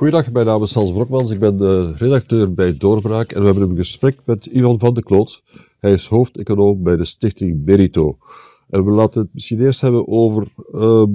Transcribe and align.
Goedendag, 0.00 0.32
mijn 0.32 0.46
naam 0.46 0.62
is 0.62 0.74
Hans 0.74 0.92
Brokmans. 0.92 1.30
Ik 1.30 1.38
ben 1.38 1.56
de 1.56 1.94
redacteur 1.96 2.54
bij 2.54 2.76
Doorbraak 2.76 3.32
en 3.32 3.40
we 3.40 3.46
hebben 3.46 3.70
een 3.70 3.76
gesprek 3.76 4.18
met 4.24 4.46
Ivan 4.46 4.78
van 4.78 4.94
de 4.94 5.02
Kloot. 5.02 5.42
Hij 5.80 5.92
is 5.92 6.06
hoofdeconoom 6.06 6.82
bij 6.82 6.96
de 6.96 7.04
stichting 7.04 7.64
Merito. 7.64 8.18
En 8.70 8.84
we 8.84 8.90
laten 8.90 9.20
het 9.20 9.34
misschien 9.34 9.60
eerst 9.60 9.80
hebben 9.80 10.08
over 10.08 10.52
uh, 10.74 11.06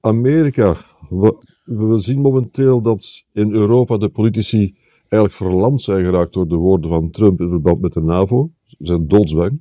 Amerika. 0.00 0.76
We, 1.08 1.36
we, 1.64 1.98
zien 1.98 2.20
momenteel 2.20 2.80
dat 2.80 3.24
in 3.32 3.52
Europa 3.52 3.96
de 3.96 4.08
politici 4.08 4.76
eigenlijk 4.98 5.32
verlamd 5.34 5.82
zijn 5.82 6.04
geraakt 6.04 6.32
door 6.32 6.48
de 6.48 6.56
woorden 6.56 6.90
van 6.90 7.10
Trump 7.10 7.40
in 7.40 7.48
verband 7.48 7.80
met 7.80 7.92
de 7.92 8.02
NAVO. 8.02 8.50
Zijn 8.78 9.08
doodsbang. 9.08 9.60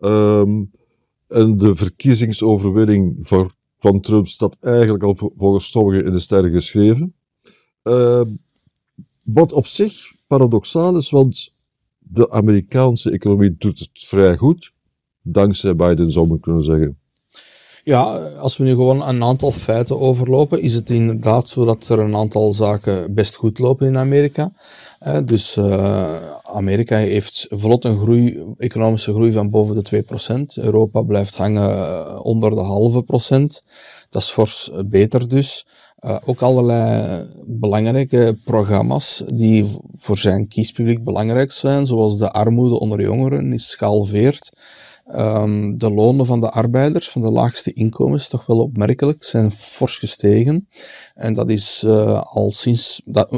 Um, 0.00 0.70
en 1.28 1.56
de 1.56 1.76
verkiezingsoverwinning 1.76 3.16
van, 3.22 3.50
van 3.78 4.00
Trump 4.00 4.26
staat 4.28 4.56
eigenlijk 4.60 5.02
al 5.02 5.16
volgens 5.36 5.70
sommigen 5.70 6.04
in 6.04 6.12
de 6.12 6.18
sterren 6.18 6.50
geschreven. 6.50 7.14
Uh, 7.84 8.20
wat 9.24 9.52
op 9.52 9.66
zich 9.66 10.12
paradoxaal 10.26 10.96
is, 10.96 11.10
want 11.10 11.52
de 11.98 12.30
Amerikaanse 12.30 13.10
economie 13.10 13.56
doet 13.58 13.78
het 13.78 13.90
vrij 13.92 14.36
goed, 14.36 14.72
dankzij 15.22 15.76
Biden 15.76 16.12
zou 16.12 16.28
men 16.28 16.40
kunnen 16.40 16.64
zeggen. 16.64 16.96
Ja, 17.84 18.02
als 18.38 18.56
we 18.56 18.64
nu 18.64 18.70
gewoon 18.70 19.02
een 19.02 19.22
aantal 19.22 19.52
feiten 19.52 20.00
overlopen, 20.00 20.60
is 20.60 20.74
het 20.74 20.90
inderdaad 20.90 21.48
zo 21.48 21.64
dat 21.64 21.88
er 21.88 21.98
een 21.98 22.16
aantal 22.16 22.52
zaken 22.52 23.14
best 23.14 23.34
goed 23.34 23.58
lopen 23.58 23.86
in 23.86 23.98
Amerika. 23.98 24.52
Dus 25.24 25.56
uh, 25.56 26.16
Amerika 26.42 26.96
heeft 26.96 27.46
vlot 27.50 27.84
een 27.84 27.98
groei, 27.98 28.44
economische 28.56 29.12
groei 29.12 29.32
van 29.32 29.50
boven 29.50 29.84
de 29.84 30.04
2%. 30.58 30.62
Europa 30.64 31.02
blijft 31.02 31.36
hangen 31.36 31.70
eh, 31.70 32.20
onder 32.22 32.50
de 32.50 32.60
halve 32.60 33.02
procent. 33.02 33.62
Dat 34.08 34.22
is 34.22 34.30
fors 34.30 34.70
beter 34.86 35.28
dus. 35.28 35.66
Uh, 36.04 36.16
ook 36.24 36.40
allerlei 36.40 37.26
belangrijke 37.46 38.36
programma's 38.44 39.22
die 39.32 39.66
voor 39.94 40.18
zijn 40.18 40.48
kiespubliek 40.48 41.04
belangrijk 41.04 41.52
zijn, 41.52 41.86
zoals 41.86 42.18
de 42.18 42.30
armoede 42.30 42.78
onder 42.78 43.00
jongeren 43.00 43.52
is 43.52 43.74
gehalveerd. 43.74 44.52
Um, 45.14 45.78
de 45.78 45.90
lonen 45.90 46.26
van 46.26 46.40
de 46.40 46.50
arbeiders 46.50 47.08
van 47.08 47.22
de 47.22 47.30
laagste 47.30 47.72
inkomens, 47.72 48.28
toch 48.28 48.46
wel 48.46 48.58
opmerkelijk, 48.58 49.24
zijn 49.24 49.50
fors 49.50 49.98
gestegen. 49.98 50.68
En 51.14 51.32
dat 51.32 51.50
is 51.50 51.82
uh, 51.86 52.22
al 52.22 52.50
sinds. 52.50 53.02
Dat, 53.04 53.30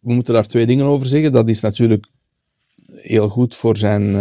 we 0.00 0.12
moeten 0.12 0.34
daar 0.34 0.46
twee 0.46 0.66
dingen 0.66 0.86
over 0.86 1.06
zeggen. 1.06 1.32
Dat 1.32 1.48
is 1.48 1.60
natuurlijk 1.60 2.06
heel 2.86 3.28
goed 3.28 3.54
voor 3.54 3.76
zijn 3.76 4.16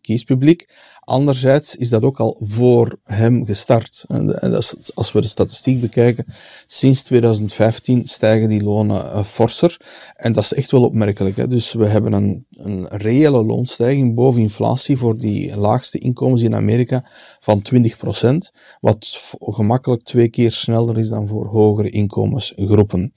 kiespubliek. 0.00 0.68
Anderzijds 1.04 1.76
is 1.76 1.88
dat 1.88 2.02
ook 2.02 2.20
al 2.20 2.40
voor 2.40 2.98
hem 3.02 3.46
gestart. 3.46 4.04
En 4.08 4.54
als 4.94 5.12
we 5.12 5.20
de 5.20 5.28
statistiek 5.28 5.80
bekijken, 5.80 6.26
sinds 6.66 7.02
2015 7.02 8.06
stijgen 8.06 8.48
die 8.48 8.62
lonen 8.62 9.04
uh, 9.04 9.24
forser. 9.24 9.80
En 10.16 10.32
dat 10.32 10.44
is 10.44 10.52
echt 10.52 10.70
wel 10.70 10.84
opmerkelijk. 10.84 11.36
Hè? 11.36 11.48
Dus 11.48 11.72
we 11.72 11.86
hebben 11.86 12.12
een, 12.12 12.46
een 12.50 12.86
reële 12.88 13.44
loonstijging 13.44 14.14
boven 14.14 14.40
inflatie 14.40 14.96
voor 14.96 15.18
die 15.18 15.56
laagste 15.56 15.98
inkomens 15.98 16.42
in 16.42 16.54
Amerika 16.54 17.04
van 17.40 17.62
20%, 17.74 18.36
wat 18.80 19.32
gemakkelijk 19.40 20.02
twee 20.02 20.28
keer 20.28 20.52
sneller 20.52 20.98
is 20.98 21.08
dan 21.08 21.28
voor 21.28 21.46
hogere 21.46 21.90
inkomensgroepen. 21.90 23.12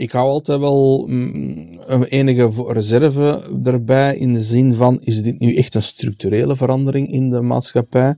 Ik 0.00 0.12
hou 0.12 0.28
altijd 0.28 0.60
wel 0.60 1.06
mm, 1.06 1.80
een 1.86 2.04
enige 2.04 2.72
reserve 2.72 3.42
erbij 3.64 4.16
in 4.16 4.34
de 4.34 4.42
zin 4.42 4.74
van, 4.74 5.00
is 5.00 5.22
dit 5.22 5.38
nu 5.38 5.54
echt 5.54 5.74
een 5.74 5.82
structurele 5.82 6.56
verandering 6.56 7.12
in 7.12 7.30
de 7.30 7.40
maatschappij? 7.40 8.16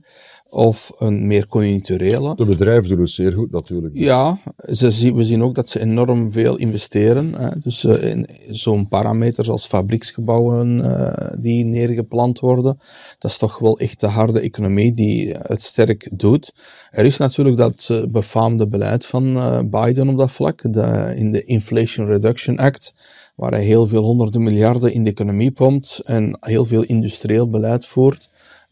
Of 0.53 0.91
een 0.97 1.27
meer 1.27 1.47
conjuncturele. 1.47 2.35
De 2.35 2.45
bedrijven 2.45 2.89
doen 2.89 2.99
het 2.99 3.09
zeer 3.09 3.33
goed 3.33 3.51
natuurlijk. 3.51 3.97
Ja, 3.97 4.39
ze, 4.73 5.13
we 5.13 5.23
zien 5.23 5.43
ook 5.43 5.55
dat 5.55 5.69
ze 5.69 5.79
enorm 5.79 6.31
veel 6.31 6.57
investeren. 6.57 7.33
Hè. 7.33 7.59
Dus 7.59 7.83
uh, 7.83 8.23
zo'n 8.49 8.87
parameters 8.87 9.49
als 9.49 9.65
fabrieksgebouwen 9.65 10.79
uh, 10.79 11.13
die 11.39 11.65
neergeplant 11.65 12.39
worden, 12.39 12.79
dat 13.17 13.31
is 13.31 13.37
toch 13.37 13.59
wel 13.59 13.79
echt 13.79 13.99
de 13.99 14.07
harde 14.07 14.39
economie 14.39 14.93
die 14.93 15.35
het 15.37 15.61
sterk 15.61 16.09
doet. 16.11 16.53
Er 16.91 17.05
is 17.05 17.17
natuurlijk 17.17 17.57
dat 17.57 17.87
uh, 17.91 18.03
befaamde 18.05 18.67
beleid 18.67 19.05
van 19.05 19.33
Biden 19.69 20.09
op 20.09 20.17
dat 20.17 20.31
vlak, 20.31 20.73
de, 20.73 21.13
in 21.15 21.31
de 21.31 21.43
Inflation 21.43 22.05
Reduction 22.05 22.57
Act, 22.57 22.93
waar 23.35 23.51
hij 23.51 23.63
heel 23.63 23.87
veel 23.87 24.03
honderden 24.03 24.43
miljarden 24.43 24.93
in 24.93 25.03
de 25.03 25.09
economie 25.09 25.51
pompt 25.51 25.99
en 26.03 26.37
heel 26.39 26.65
veel 26.65 26.83
industrieel 26.83 27.49
beleid 27.49 27.85
voert. 27.85 28.29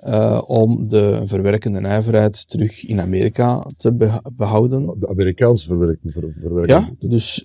Uh, 0.07 0.41
om 0.45 0.87
de 0.87 1.21
verwerkende 1.25 1.79
nijverheid 1.79 2.49
terug 2.49 2.85
in 2.85 3.01
Amerika 3.01 3.65
te 3.77 4.19
behouden. 4.35 4.95
De 4.99 5.07
Amerikaanse 5.07 5.67
verwerking. 5.67 6.13
verwerking. 6.13 6.95
Ja, 6.99 7.07
dus... 7.07 7.43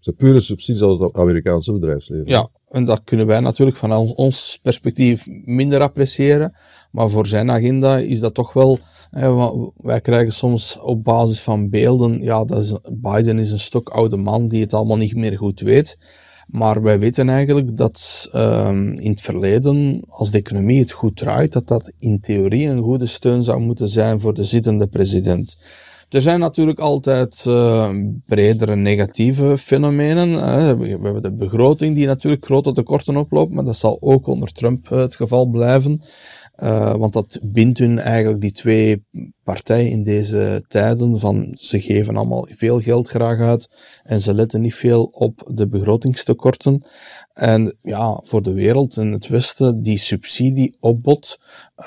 Het 0.00 0.16
pure 0.16 0.40
subsidies 0.40 0.82
aan 0.82 1.02
het 1.02 1.14
Amerikaanse 1.14 1.72
bedrijfsleven. 1.72 2.26
Ja, 2.26 2.48
en 2.68 2.84
dat 2.84 3.04
kunnen 3.04 3.26
wij 3.26 3.40
natuurlijk 3.40 3.76
van 3.76 3.92
ons 3.92 4.58
perspectief 4.62 5.26
minder 5.44 5.80
appreciëren. 5.80 6.54
Maar 6.90 7.10
voor 7.10 7.26
zijn 7.26 7.50
agenda 7.50 7.98
is 7.98 8.20
dat 8.20 8.34
toch 8.34 8.52
wel. 8.52 8.78
wij 9.76 10.00
krijgen 10.00 10.32
soms 10.32 10.78
op 10.80 11.04
basis 11.04 11.40
van 11.40 11.70
beelden. 11.70 12.22
Ja, 12.22 12.44
dat 12.44 12.62
is, 12.62 12.74
Biden 12.92 13.38
is 13.38 13.50
een 13.50 13.58
stok 13.58 13.88
oude 13.88 14.16
man 14.16 14.48
die 14.48 14.60
het 14.60 14.74
allemaal 14.74 14.96
niet 14.96 15.16
meer 15.16 15.36
goed 15.36 15.60
weet. 15.60 15.98
Maar 16.52 16.82
wij 16.82 16.98
weten 16.98 17.28
eigenlijk 17.28 17.76
dat 17.76 18.28
um, 18.34 18.92
in 18.92 19.10
het 19.10 19.20
verleden, 19.20 20.02
als 20.08 20.30
de 20.30 20.38
economie 20.38 20.80
het 20.80 20.90
goed 20.90 21.16
draait, 21.16 21.52
dat 21.52 21.68
dat 21.68 21.92
in 21.98 22.20
theorie 22.20 22.68
een 22.68 22.82
goede 22.82 23.06
steun 23.06 23.42
zou 23.42 23.60
moeten 23.60 23.88
zijn 23.88 24.20
voor 24.20 24.34
de 24.34 24.44
zittende 24.44 24.86
president. 24.86 25.62
Er 26.08 26.22
zijn 26.22 26.40
natuurlijk 26.40 26.78
altijd 26.78 27.44
uh, 27.48 27.90
bredere 28.26 28.76
negatieve 28.76 29.58
fenomenen. 29.58 30.30
We 30.78 30.88
hebben 30.88 31.22
de 31.22 31.32
begroting 31.32 31.94
die 31.94 32.06
natuurlijk 32.06 32.44
grote 32.44 32.72
tekorten 32.72 33.16
oploopt, 33.16 33.52
maar 33.52 33.64
dat 33.64 33.76
zal 33.76 33.96
ook 34.00 34.26
onder 34.26 34.52
Trump 34.52 34.88
het 34.88 35.16
geval 35.16 35.46
blijven. 35.46 36.02
Uh, 36.62 36.94
want 36.94 37.12
dat 37.12 37.40
bindt 37.42 37.78
hun 37.78 37.98
eigenlijk 37.98 38.40
die 38.40 38.52
twee 38.52 39.04
partijen 39.42 39.90
in 39.90 40.02
deze 40.02 40.64
tijden 40.68 41.18
van 41.18 41.56
ze 41.58 41.80
geven 41.80 42.16
allemaal 42.16 42.46
veel 42.50 42.80
geld 42.80 43.08
graag 43.08 43.40
uit 43.40 43.68
en 44.02 44.20
ze 44.20 44.34
letten 44.34 44.60
niet 44.60 44.74
veel 44.74 45.04
op 45.04 45.50
de 45.54 45.68
begrotingstekorten. 45.68 46.82
En 47.34 47.76
ja, 47.82 48.20
voor 48.24 48.42
de 48.42 48.52
wereld 48.52 48.96
in 48.96 49.12
het 49.12 49.28
Westen, 49.28 49.82
die 49.82 49.98
subsidieopbod, 49.98 51.38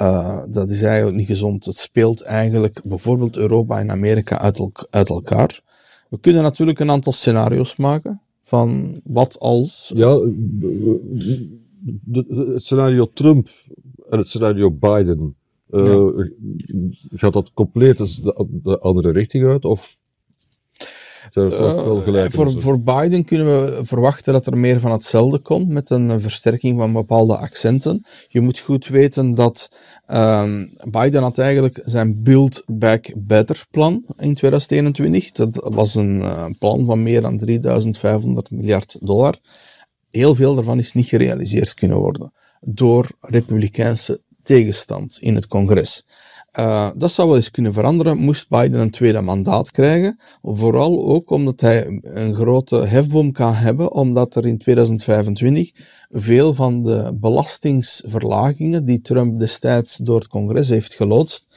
uh, 0.02 0.44
dat 0.50 0.69
is 0.69 0.81
eigenlijk 0.81 1.18
niet 1.18 1.28
gezond. 1.28 1.66
Het 1.66 1.78
speelt 1.78 2.22
eigenlijk 2.22 2.81
bijvoorbeeld 2.88 3.38
Europa 3.38 3.80
en 3.80 3.91
Amerika 3.91 4.40
uit, 4.40 4.88
uit 4.90 5.09
elkaar. 5.09 5.62
We 6.09 6.19
kunnen 6.19 6.44
natuurlijk 6.44 6.80
een 6.80 6.91
aantal 6.91 7.14
scenario's 7.14 7.75
maken 7.75 8.22
van 8.41 9.00
wat 9.03 9.40
als. 9.40 9.91
Ja, 9.96 10.19
het 12.12 12.64
scenario 12.64 13.09
Trump 13.14 13.50
en 14.10 14.18
het 14.18 14.28
scenario 14.28 14.72
Biden, 14.72 15.36
uh, 15.70 16.10
gaat 17.14 17.34
dat 17.34 17.52
compleet 17.54 17.98
de, 17.98 18.48
de 18.64 18.80
andere 18.80 19.12
richting 19.12 19.46
uit? 19.46 19.66
Of 19.66 20.04
uh, 21.34 22.28
voor, 22.28 22.62
voor 22.62 22.82
Biden 22.82 23.26
kunnen 23.26 23.46
we 23.46 23.86
verwachten 23.86 24.34
dat 24.34 24.46
er 24.46 24.58
meer 24.58 24.80
van 24.80 24.92
hetzelfde 24.92 25.40
komt, 25.40 25.68
met 25.68 25.90
een 25.90 26.22
versterking 26.22 26.78
van 26.78 26.94
bepaalde 26.94 27.38
accenten. 27.38 28.06
Je 28.28 28.42
moet 28.42 28.60
goed 28.60 28.88
weten 28.88 29.34
dat 29.34 29.72
um, 30.12 30.74
Biden 30.90 31.22
had 31.22 31.38
eigenlijk 31.38 31.82
zijn 31.86 32.24
Build 32.24 32.64
Back 32.66 33.14
Better 33.18 33.66
plan 33.72 34.06
in 34.18 34.34
2021. 34.34 35.32
Dat 35.32 35.70
was 35.74 35.96
een 35.96 36.16
uh, 36.16 36.46
plan 36.60 36.86
van 36.86 37.04
meer 37.04 37.22
dan 37.22 37.38
3500 37.38 38.52
miljard 38.52 38.98
dollar. 39.00 39.36
Heel 40.10 40.36
veel 40.36 40.56
daarvan 40.56 40.80
is 40.80 40.94
niet 40.94 41.08
gerealiseerd 41.08 41.74
kunnen 41.74 41.98
worden 41.98 42.32
door 42.62 43.10
republikeinse 43.20 44.22
tegenstand 44.44 45.18
in 45.20 45.36
het 45.36 45.48
congres. 45.48 46.06
Uh, 46.60 46.90
dat 46.96 47.12
zou 47.12 47.28
wel 47.28 47.38
eens 47.38 47.52
kunnen 47.52 47.74
veranderen, 47.74 48.18
moest 48.18 48.50
Biden 48.50 48.80
een 48.82 48.90
tweede 48.90 49.22
mandaat 49.22 49.72
krijgen. 49.72 50.20
Vooral 50.42 51.06
ook 51.06 51.30
omdat 51.30 51.62
hij 51.62 52.00
een 52.02 52.35
grote 52.35 52.76
hefboom 52.76 53.32
kan 53.32 53.53
hebben, 53.53 53.91
omdat 53.91 54.35
er 54.35 54.46
in 54.46 54.58
2025 54.58 55.72
veel 56.09 56.53
van 56.53 56.84
de 56.84 57.18
belastingsverlagingen 57.20 58.85
die 58.85 59.02
Trump 59.02 59.40
destijds 59.40 59.97
door 59.97 60.16
het 60.16 60.28
congres 60.28 60.70
heeft 60.70 60.94
geloodst, 60.94 61.47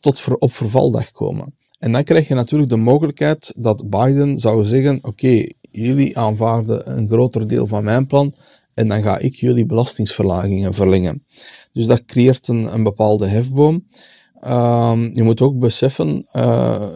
tot 0.00 0.20
ver, 0.20 0.36
op 0.36 0.52
vervaldag 0.52 1.10
komen. 1.10 1.54
En 1.78 1.92
dan 1.92 2.04
krijg 2.04 2.28
je 2.28 2.34
natuurlijk 2.34 2.70
de 2.70 2.76
mogelijkheid 2.76 3.52
dat 3.56 3.90
Biden 3.90 4.38
zou 4.38 4.64
zeggen: 4.64 4.98
Oké, 5.02 5.46
jullie 5.70 6.18
aanvaarden 6.18 6.98
een 6.98 7.08
groter 7.08 7.48
deel 7.48 7.66
van 7.66 7.84
mijn 7.84 8.06
plan, 8.06 8.34
en 8.80 8.88
dan 8.88 9.02
ga 9.02 9.18
ik 9.18 9.34
jullie 9.34 9.66
belastingsverlagingen 9.66 10.74
verlengen. 10.74 11.24
Dus 11.72 11.86
dat 11.86 12.04
creëert 12.04 12.48
een, 12.48 12.74
een 12.74 12.82
bepaalde 12.82 13.26
hefboom. 13.26 13.86
Um, 14.44 15.10
je 15.14 15.22
moet 15.22 15.40
ook 15.40 15.58
beseffen, 15.58 16.26
uh, 16.32 16.86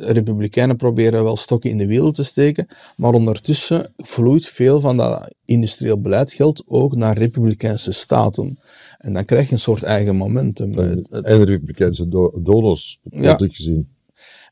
republikeinen 0.00 0.76
proberen 0.76 1.24
wel 1.24 1.36
stokken 1.36 1.70
in 1.70 1.78
de 1.78 1.86
wiel 1.86 2.12
te 2.12 2.22
steken, 2.22 2.66
maar 2.96 3.12
ondertussen 3.12 3.92
vloeit 3.96 4.46
veel 4.46 4.80
van 4.80 4.96
dat 4.96 5.34
industrieel 5.44 6.00
beleid 6.00 6.62
ook 6.66 6.96
naar 6.96 7.18
republikeinse 7.18 7.92
staten. 7.92 8.58
En 8.98 9.12
dan 9.12 9.24
krijg 9.24 9.46
je 9.46 9.52
een 9.52 9.58
soort 9.58 9.82
eigen 9.82 10.16
momentum. 10.16 10.78
En, 10.78 11.06
en 11.10 11.44
republikeinse 11.44 12.08
do 12.08 12.32
donors, 12.42 12.98
ja. 13.10 13.36
gezien. 13.38 13.88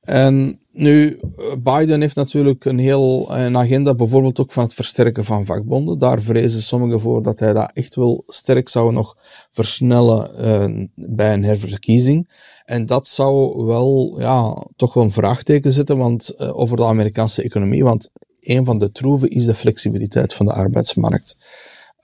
En 0.00 0.60
nu, 0.72 1.20
Biden 1.62 2.00
heeft 2.00 2.16
natuurlijk 2.16 2.64
een 2.64 2.78
heel 2.78 3.34
een 3.36 3.56
agenda, 3.56 3.94
bijvoorbeeld 3.94 4.40
ook 4.40 4.52
van 4.52 4.62
het 4.62 4.74
versterken 4.74 5.24
van 5.24 5.44
vakbonden. 5.44 5.98
Daar 5.98 6.20
vrezen 6.20 6.62
sommigen 6.62 7.00
voor 7.00 7.22
dat 7.22 7.38
hij 7.38 7.52
dat 7.52 7.70
echt 7.72 7.94
wel 7.94 8.22
sterk 8.26 8.68
zou 8.68 8.92
nog 8.92 9.16
versnellen 9.50 10.30
uh, 10.38 10.86
bij 10.94 11.32
een 11.32 11.44
herverkiezing. 11.44 12.30
En 12.64 12.86
dat 12.86 13.08
zou 13.08 13.64
wel, 13.64 14.20
ja, 14.20 14.66
toch 14.76 14.94
wel 14.94 15.04
een 15.04 15.12
vraagteken 15.12 15.72
zetten 15.72 15.98
want, 15.98 16.38
over 16.38 16.76
de 16.76 16.84
Amerikaanse 16.84 17.42
economie. 17.42 17.84
Want 17.84 18.10
een 18.40 18.64
van 18.64 18.78
de 18.78 18.90
troeven 18.90 19.30
is 19.30 19.44
de 19.44 19.54
flexibiliteit 19.54 20.34
van 20.34 20.46
de 20.46 20.52
arbeidsmarkt. 20.52 21.36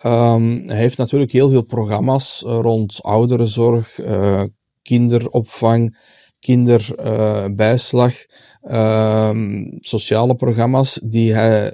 Um, 0.06 0.62
hij 0.66 0.76
heeft 0.76 0.98
natuurlijk 0.98 1.32
heel 1.32 1.50
veel 1.50 1.62
programma's 1.64 2.42
rond 2.46 3.02
ouderenzorg, 3.02 3.98
uh, 3.98 4.42
kinderopvang, 4.82 5.98
kinderbijslag, 6.38 8.14
uh, 8.62 9.30
sociale 9.80 10.34
programma's, 10.34 11.00
die 11.04 11.34
hij 11.34 11.72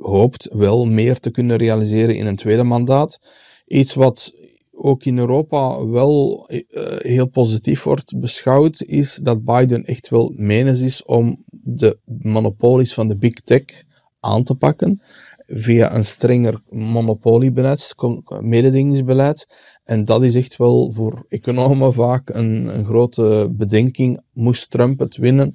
hoopt 0.00 0.48
wel 0.52 0.86
meer 0.86 1.20
te 1.20 1.30
kunnen 1.30 1.56
realiseren 1.56 2.16
in 2.16 2.26
een 2.26 2.36
tweede 2.36 2.64
mandaat. 2.64 3.18
Iets 3.66 3.94
wat 3.94 4.32
ook 4.72 5.04
in 5.04 5.18
Europa 5.18 5.86
wel 5.86 6.48
uh, 6.50 6.60
heel 6.98 7.28
positief 7.28 7.82
wordt 7.82 8.18
beschouwd, 8.20 8.82
is 8.82 9.14
dat 9.14 9.44
Biden 9.44 9.84
echt 9.84 10.08
wel 10.08 10.32
menens 10.36 10.80
is 10.80 11.02
om 11.02 11.44
de 11.50 11.98
monopolies 12.04 12.94
van 12.94 13.08
de 13.08 13.16
big 13.16 13.32
tech 13.32 13.62
aan 14.20 14.42
te 14.42 14.54
pakken 14.54 15.00
via 15.46 15.94
een 15.94 16.06
strenger 16.06 16.62
monopoliebeleid, 16.68 17.94
mededingingsbeleid. 18.40 19.46
En 19.84 20.04
dat 20.04 20.22
is 20.22 20.34
echt 20.34 20.56
wel 20.56 20.92
voor 20.92 21.24
economen 21.28 21.92
vaak 21.92 22.28
een, 22.28 22.78
een 22.78 22.84
grote 22.84 23.48
bedenking. 23.52 24.20
Moest 24.32 24.70
Trump 24.70 24.98
het 24.98 25.16
winnen, 25.16 25.54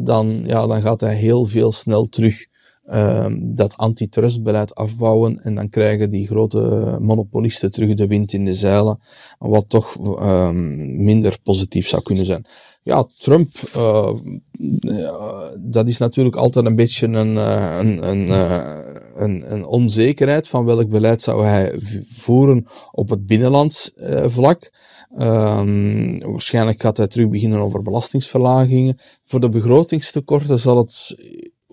dan, 0.00 0.42
ja, 0.44 0.66
dan 0.66 0.82
gaat 0.82 1.00
hij 1.00 1.14
heel 1.14 1.46
veel 1.46 1.72
snel 1.72 2.06
terug 2.06 2.46
uh, 2.86 3.26
dat 3.40 3.76
antitrustbeleid 3.76 4.74
afbouwen 4.74 5.42
en 5.42 5.54
dan 5.54 5.68
krijgen 5.68 6.10
die 6.10 6.26
grote 6.26 6.96
monopolisten 7.00 7.70
terug 7.70 7.94
de 7.94 8.06
wind 8.06 8.32
in 8.32 8.44
de 8.44 8.54
zeilen, 8.54 9.00
wat 9.38 9.68
toch 9.68 9.96
uh, 9.98 10.50
minder 10.50 11.38
positief 11.42 11.88
zou 11.88 12.02
kunnen 12.02 12.26
zijn. 12.26 12.46
Ja, 12.88 13.06
Trump, 13.18 13.50
uh, 13.76 14.12
dat 15.60 15.88
is 15.88 15.98
natuurlijk 15.98 16.36
altijd 16.36 16.66
een 16.66 16.76
beetje 16.76 17.06
een, 17.06 17.36
eh, 17.36 17.78
een, 17.78 18.08
een, 18.08 18.28
eh, 18.28 18.97
een, 19.22 19.52
een, 19.52 19.64
onzekerheid 19.64 20.48
van 20.48 20.64
welk 20.64 20.88
beleid 20.88 21.22
zou 21.22 21.44
hij 21.44 21.78
voeren 22.06 22.66
op 22.90 23.08
het 23.08 23.26
binnenlands 23.26 23.92
vlak. 24.24 24.70
Um, 25.18 26.18
waarschijnlijk 26.18 26.80
gaat 26.80 26.96
hij 26.96 27.06
terug 27.06 27.28
beginnen 27.28 27.58
over 27.58 27.82
belastingsverlagingen. 27.82 28.98
Voor 29.24 29.40
de 29.40 29.48
begrotingstekorten 29.48 30.60
zal 30.60 30.76
het 30.76 31.16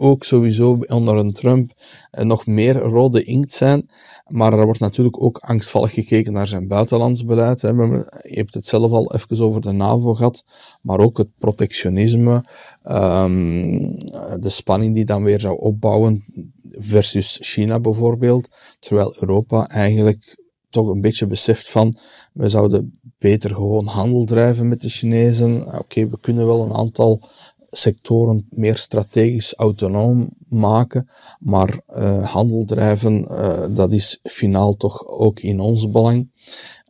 ook 0.05 0.23
sowieso 0.23 0.77
onder 0.87 1.15
een 1.15 1.31
Trump 1.31 1.71
nog 2.11 2.45
meer 2.45 2.75
rode 2.75 3.23
inkt 3.23 3.51
zijn. 3.51 3.89
Maar 4.27 4.53
er 4.53 4.65
wordt 4.65 4.79
natuurlijk 4.79 5.21
ook 5.21 5.37
angstvallig 5.37 5.93
gekeken 5.93 6.33
naar 6.33 6.47
zijn 6.47 6.67
buitenlands 6.67 7.25
beleid. 7.25 7.61
Hè. 7.61 7.69
Je 7.69 8.05
hebt 8.21 8.53
het 8.53 8.67
zelf 8.67 8.91
al 8.91 9.13
even 9.13 9.45
over 9.45 9.61
de 9.61 9.71
NAVO 9.71 10.13
gehad, 10.13 10.43
maar 10.81 10.99
ook 10.99 11.17
het 11.17 11.29
protectionisme, 11.37 12.45
um, 12.83 13.97
de 14.39 14.49
spanning 14.49 14.95
die 14.95 15.05
dan 15.05 15.23
weer 15.23 15.39
zou 15.39 15.59
opbouwen 15.59 16.25
versus 16.71 17.37
China 17.41 17.79
bijvoorbeeld. 17.79 18.47
Terwijl 18.79 19.15
Europa 19.19 19.67
eigenlijk 19.67 20.43
toch 20.69 20.87
een 20.87 21.01
beetje 21.01 21.27
beseft 21.27 21.69
van, 21.69 21.97
we 22.33 22.49
zouden 22.49 22.99
beter 23.17 23.49
gewoon 23.49 23.85
handel 23.85 24.25
drijven 24.25 24.67
met 24.67 24.81
de 24.81 24.89
Chinezen. 24.89 25.79
Oké, 25.79 26.07
we 26.07 26.19
kunnen 26.19 26.45
wel 26.45 26.61
een 26.63 26.73
aantal 26.75 27.29
sectoren 27.77 28.47
meer 28.49 28.77
strategisch 28.77 29.53
autonoom 29.53 30.29
maken, 30.49 31.09
maar 31.39 31.79
uh, 31.87 32.31
handel 32.31 32.65
drijven, 32.65 33.27
uh, 33.29 33.65
dat 33.69 33.91
is 33.91 34.19
finaal 34.23 34.73
toch 34.73 35.07
ook 35.07 35.39
in 35.39 35.59
ons 35.59 35.91
belang. 35.91 36.29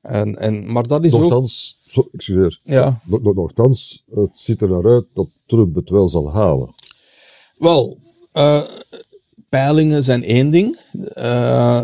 En, 0.02 0.38
en, 0.38 0.72
maar 0.72 0.88
dat 0.88 1.06
is 1.06 1.12
Nochtans, 1.12 1.78
ook... 1.86 1.92
Zo, 1.92 2.08
excuseer. 2.12 2.60
Ja. 2.64 3.00
Nochtans, 3.06 4.04
het 4.10 4.38
ziet 4.38 4.62
er 4.62 4.70
naar 4.70 4.92
uit 4.92 5.06
dat 5.14 5.28
Trump 5.46 5.76
het 5.76 5.90
wel 5.90 6.10
zal 6.10 6.32
halen. 6.32 6.70
Wel, 7.58 7.98
uh, 8.34 8.62
peilingen 9.50 10.04
zijn 10.04 10.24
één 10.24 10.50
ding. 10.50 10.80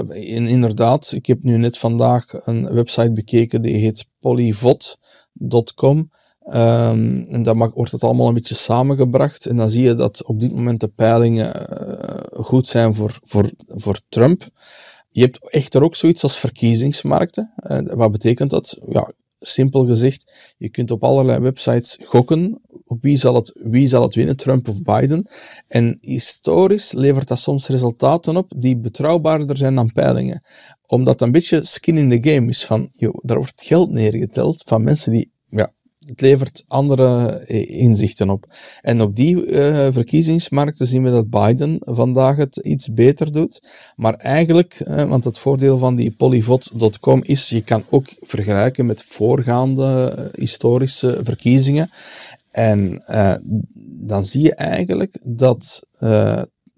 In, 0.10 0.48
inderdaad, 0.48 1.12
ik 1.12 1.26
heb 1.26 1.44
nu 1.44 1.58
net 1.58 1.78
vandaag 1.78 2.46
een 2.46 2.74
website 2.74 3.12
bekeken 3.12 3.62
die 3.62 3.76
heet 3.76 4.06
polyvot.com. 4.20 6.10
Um, 6.54 7.26
en 7.30 7.44
dan 7.44 7.72
wordt 7.74 7.92
het 7.92 8.04
allemaal 8.04 8.28
een 8.28 8.34
beetje 8.34 8.56
samengebracht. 8.56 9.46
En 9.46 9.58
dan 9.58 9.70
zie 9.70 9.84
je 9.84 9.96
dat 9.96 10.26
op 10.26 10.40
dit 10.40 10.52
moment 10.52 10.80
de 10.80 10.88
peilingen 10.88 11.56
uh, 11.56 12.44
goed 12.44 12.68
zijn 12.68 12.96
voor, 12.96 13.20
voor, 13.22 13.52
voor 13.68 14.00
Trump. 14.10 14.44
Je 15.10 15.22
hebt 15.22 15.52
echter 15.52 15.84
ook 15.84 15.96
zoiets 15.96 16.24
als 16.24 16.40
verkiezingsmarkten. 16.40 17.54
Uh, 17.58 17.78
wat 17.84 18.12
betekent 18.12 18.50
dat? 18.50 18.78
Ja, 18.86 19.12
simpel 19.40 19.86
gezegd, 19.86 20.54
je 20.58 20.70
kunt 20.70 20.92
op 20.92 21.04
allerlei 21.04 21.40
websites 21.40 21.98
gokken 22.04 22.62
op 22.92 23.02
wie 23.02 23.18
zal, 23.18 23.36
het, 23.36 23.52
wie 23.64 23.88
zal 23.88 24.02
het 24.02 24.16
winnen, 24.16 24.36
Trump 24.36 24.68
of 24.68 24.82
Biden. 24.82 25.28
En 25.68 25.98
historisch 26.02 26.92
levert 26.92 27.28
dat 27.28 27.40
soms 27.40 27.68
resultaten 27.68 28.38
op 28.38 28.54
die 28.58 28.78
betrouwbaarder 28.78 29.58
zijn 29.58 29.76
dan 29.76 29.92
peilingen. 29.92 30.44
Omdat 30.88 31.14
het 31.14 31.22
een 31.22 31.32
beetje 31.32 31.64
skin 31.64 31.98
in 31.98 32.22
the 32.22 32.30
game 32.32 32.50
is 32.50 32.66
van, 32.66 32.90
joh, 32.92 33.16
daar 33.22 33.38
wordt 33.38 33.62
geld 33.62 33.92
neergeteld 33.92 34.64
van 34.66 34.84
mensen 34.84 35.12
die 35.12 35.31
het 36.08 36.22
levert 36.22 36.64
andere 36.68 37.28
eh, 37.28 37.80
inzichten 37.80 38.30
op. 38.30 38.46
En 38.82 39.02
op 39.02 39.16
die 39.16 39.46
uh, 39.46 39.88
verkiezingsmarkten 39.92 40.88
zien 40.88 41.04
we 41.04 41.10
dat 41.10 41.30
Biden 41.30 41.78
vandaag 41.80 42.36
het 42.36 42.58
iets 42.58 42.94
beter 42.94 43.32
doet. 43.32 43.62
Maar 43.96 44.14
eigenlijk, 44.14 44.82
uh, 44.88 45.04
want 45.04 45.24
het 45.24 45.38
voordeel 45.38 45.78
van 45.78 45.96
die 45.96 46.12
polyvot.com 46.12 47.24
is, 47.24 47.50
je 47.50 47.62
kan 47.62 47.84
ook 47.90 48.06
vergelijken 48.20 48.86
met 48.86 49.04
voorgaande 49.04 50.14
historische 50.36 51.20
verkiezingen. 51.24 51.90
En 52.52 53.04
dan 54.00 54.26
zie 54.26 54.42
je 54.42 54.56
eigenlijk 54.56 55.18
dat 55.24 55.84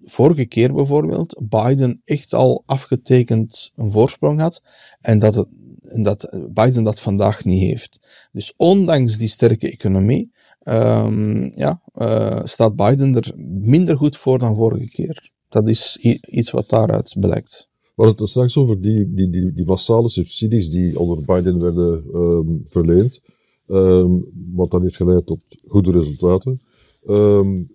vorige 0.04 0.44
keer 0.44 0.72
bijvoorbeeld 0.72 1.42
Biden 1.48 2.00
echt 2.04 2.32
al 2.32 2.62
afgetekend 2.66 3.70
een 3.74 3.92
voorsprong 3.92 4.40
had. 4.40 4.62
En 5.00 5.18
dat 5.18 5.34
het 5.34 5.48
en 5.88 6.02
dat 6.02 6.28
Biden 6.50 6.84
dat 6.84 7.00
vandaag 7.00 7.44
niet 7.44 7.62
heeft. 7.62 8.28
Dus 8.32 8.54
ondanks 8.56 9.16
die 9.16 9.28
sterke 9.28 9.70
economie 9.70 10.32
um, 10.64 11.50
ja, 11.50 11.80
uh, 11.94 12.40
staat 12.44 12.76
Biden 12.76 13.14
er 13.14 13.32
minder 13.46 13.96
goed 13.96 14.16
voor 14.16 14.38
dan 14.38 14.56
vorige 14.56 14.88
keer. 14.88 15.30
Dat 15.48 15.68
is 15.68 15.96
iets 16.20 16.50
wat 16.50 16.68
daaruit 16.68 17.16
blijkt. 17.20 17.68
We 17.94 18.02
hadden 18.02 18.22
het 18.22 18.28
straks 18.28 18.56
over 18.56 18.80
die, 18.80 19.14
die, 19.14 19.30
die, 19.30 19.52
die 19.52 19.66
massale 19.66 20.08
subsidies 20.08 20.70
die 20.70 20.98
onder 20.98 21.24
Biden 21.24 21.60
werden 21.60 22.04
um, 22.14 22.62
verleend. 22.66 23.20
Um, 23.68 24.24
wat 24.54 24.70
dan 24.70 24.82
heeft 24.82 24.96
geleid 24.96 25.26
tot 25.26 25.38
goede 25.66 25.90
resultaten. 25.90 26.60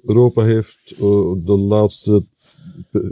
Europa 0.04 0.44
heeft 0.44 0.92
uh, 0.92 1.00
de 1.46 1.58
laatste 1.58 2.24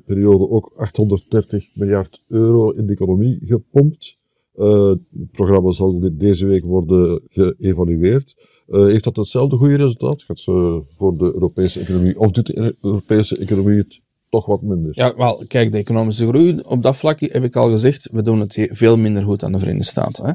periode 0.05 0.49
ook 0.49 0.73
830 0.77 1.67
miljard 1.73 2.23
euro 2.27 2.71
in 2.71 2.85
de 2.85 2.93
economie 2.93 3.39
gepompt. 3.45 4.17
Uh, 4.57 4.89
het 4.89 5.31
programma 5.31 5.71
zal 5.71 6.09
deze 6.11 6.45
week 6.45 6.63
worden 6.65 7.21
geëvalueerd. 7.29 8.35
Uh, 8.67 8.85
heeft 8.85 9.03
dat 9.03 9.15
hetzelfde 9.15 9.55
goede 9.55 9.75
resultaat? 9.75 10.23
Gaat 10.23 10.39
ze 10.39 10.83
voor 10.97 11.17
de 11.17 11.31
Europese 11.33 11.79
economie, 11.79 12.19
of 12.19 12.31
doet 12.31 12.45
de 12.45 12.75
Europese 12.81 13.37
economie 13.37 13.77
het 13.77 14.01
toch 14.29 14.45
wat 14.45 14.61
minder? 14.61 14.91
Ja, 14.93 15.15
wel, 15.15 15.43
kijk, 15.47 15.71
de 15.71 15.77
economische 15.77 16.27
groei, 16.27 16.59
op 16.59 16.83
dat 16.83 16.95
vlak 16.95 17.19
heb 17.19 17.43
ik 17.43 17.55
al 17.55 17.71
gezegd, 17.71 18.09
we 18.11 18.21
doen 18.21 18.39
het 18.39 18.67
veel 18.71 18.97
minder 18.97 19.23
goed 19.23 19.43
aan 19.43 19.51
de 19.51 19.59
Verenigde 19.59 19.87
Staten. 19.87 20.25
Hè? 20.25 20.31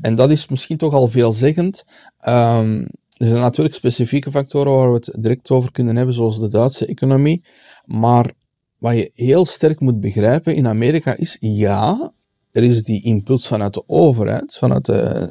En 0.00 0.14
dat 0.14 0.30
is 0.30 0.48
misschien 0.48 0.76
toch 0.76 0.94
al 0.94 1.08
veelzeggend. 1.08 1.84
Um, 2.28 2.86
er 3.16 3.26
zijn 3.26 3.40
natuurlijk 3.40 3.74
specifieke 3.74 4.30
factoren 4.30 4.72
waar 4.72 4.88
we 4.88 4.94
het 4.94 5.12
direct 5.18 5.50
over 5.50 5.72
kunnen 5.72 5.96
hebben, 5.96 6.14
zoals 6.14 6.40
de 6.40 6.48
Duitse 6.48 6.86
economie. 6.86 7.44
Maar 7.84 8.32
wat 8.78 8.94
je 8.94 9.10
heel 9.14 9.44
sterk 9.44 9.80
moet 9.80 10.00
begrijpen 10.00 10.54
in 10.54 10.66
Amerika 10.66 11.16
is, 11.16 11.36
ja, 11.40 12.12
er 12.56 12.62
is 12.62 12.82
die 12.82 13.02
impuls 13.02 13.46
vanuit 13.46 13.74
de 13.74 13.82
overheid, 13.86 14.56
vanuit 14.56 14.84
de, 14.84 15.28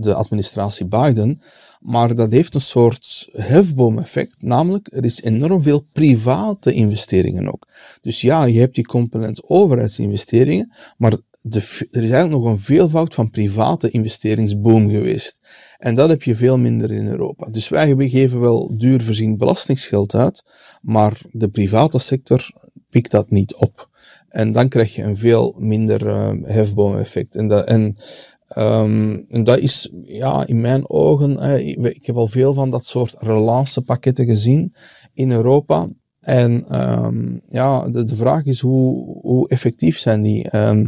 de 0.00 0.14
administratie 0.14 0.86
Biden, 0.86 1.40
maar 1.80 2.14
dat 2.14 2.30
heeft 2.30 2.54
een 2.54 2.60
soort 2.60 3.28
hefboom-effect, 3.32 4.36
namelijk 4.38 4.88
er 4.90 5.04
is 5.04 5.22
enorm 5.22 5.62
veel 5.62 5.86
private 5.92 6.72
investeringen 6.72 7.52
ook. 7.52 7.68
Dus 8.00 8.20
ja, 8.20 8.44
je 8.44 8.60
hebt 8.60 8.74
die 8.74 8.86
component 8.86 9.48
overheidsinvesteringen, 9.48 10.72
maar 10.96 11.12
er 11.12 11.22
is 11.90 12.10
eigenlijk 12.10 12.30
nog 12.30 12.44
een 12.44 12.60
veelvoud 12.60 13.14
van 13.14 13.30
private 13.30 13.90
investeringsboom 13.90 14.90
geweest. 14.90 15.40
En 15.78 15.94
dat 15.94 16.08
heb 16.08 16.22
je 16.22 16.36
veel 16.36 16.58
minder 16.58 16.92
in 16.92 17.06
Europa. 17.06 17.46
Dus 17.50 17.68
wij 17.68 18.08
geven 18.08 18.40
wel 18.40 18.78
duur 18.78 19.02
voorzien 19.02 19.36
belastingsgeld 19.36 20.14
uit, 20.14 20.42
maar 20.82 21.20
de 21.30 21.48
private 21.48 21.98
sector 21.98 22.50
pikt 22.90 23.10
dat 23.10 23.30
niet 23.30 23.54
op. 23.54 23.87
En 24.28 24.52
dan 24.52 24.68
krijg 24.68 24.94
je 24.94 25.02
een 25.02 25.16
veel 25.16 25.54
minder 25.58 26.06
uh, 26.06 26.30
hefboom-effect. 26.42 27.34
En, 27.36 27.48
dat, 27.48 27.66
en 27.66 27.96
Um, 28.56 29.26
en 29.28 29.44
is 29.44 29.92
ja, 30.04 30.46
in 30.46 30.60
mijn 30.60 30.88
ogen, 30.90 31.60
ik 31.84 32.06
heb 32.06 32.16
al 32.16 32.26
veel 32.26 32.54
van 32.54 32.70
dat 32.70 32.84
soort 32.84 33.14
relancepakketten 33.18 34.24
gezien 34.24 34.74
in 35.14 35.30
Europa. 35.30 35.88
En 36.20 36.80
um, 36.80 37.40
ja, 37.48 37.88
de, 37.88 38.16
vraag 38.16 38.44
is 38.44 38.60
hoe, 38.60 39.18
hoe 39.20 39.48
effectief 39.48 39.98
zijn 39.98 40.22
die? 40.22 40.56
Um, 40.56 40.86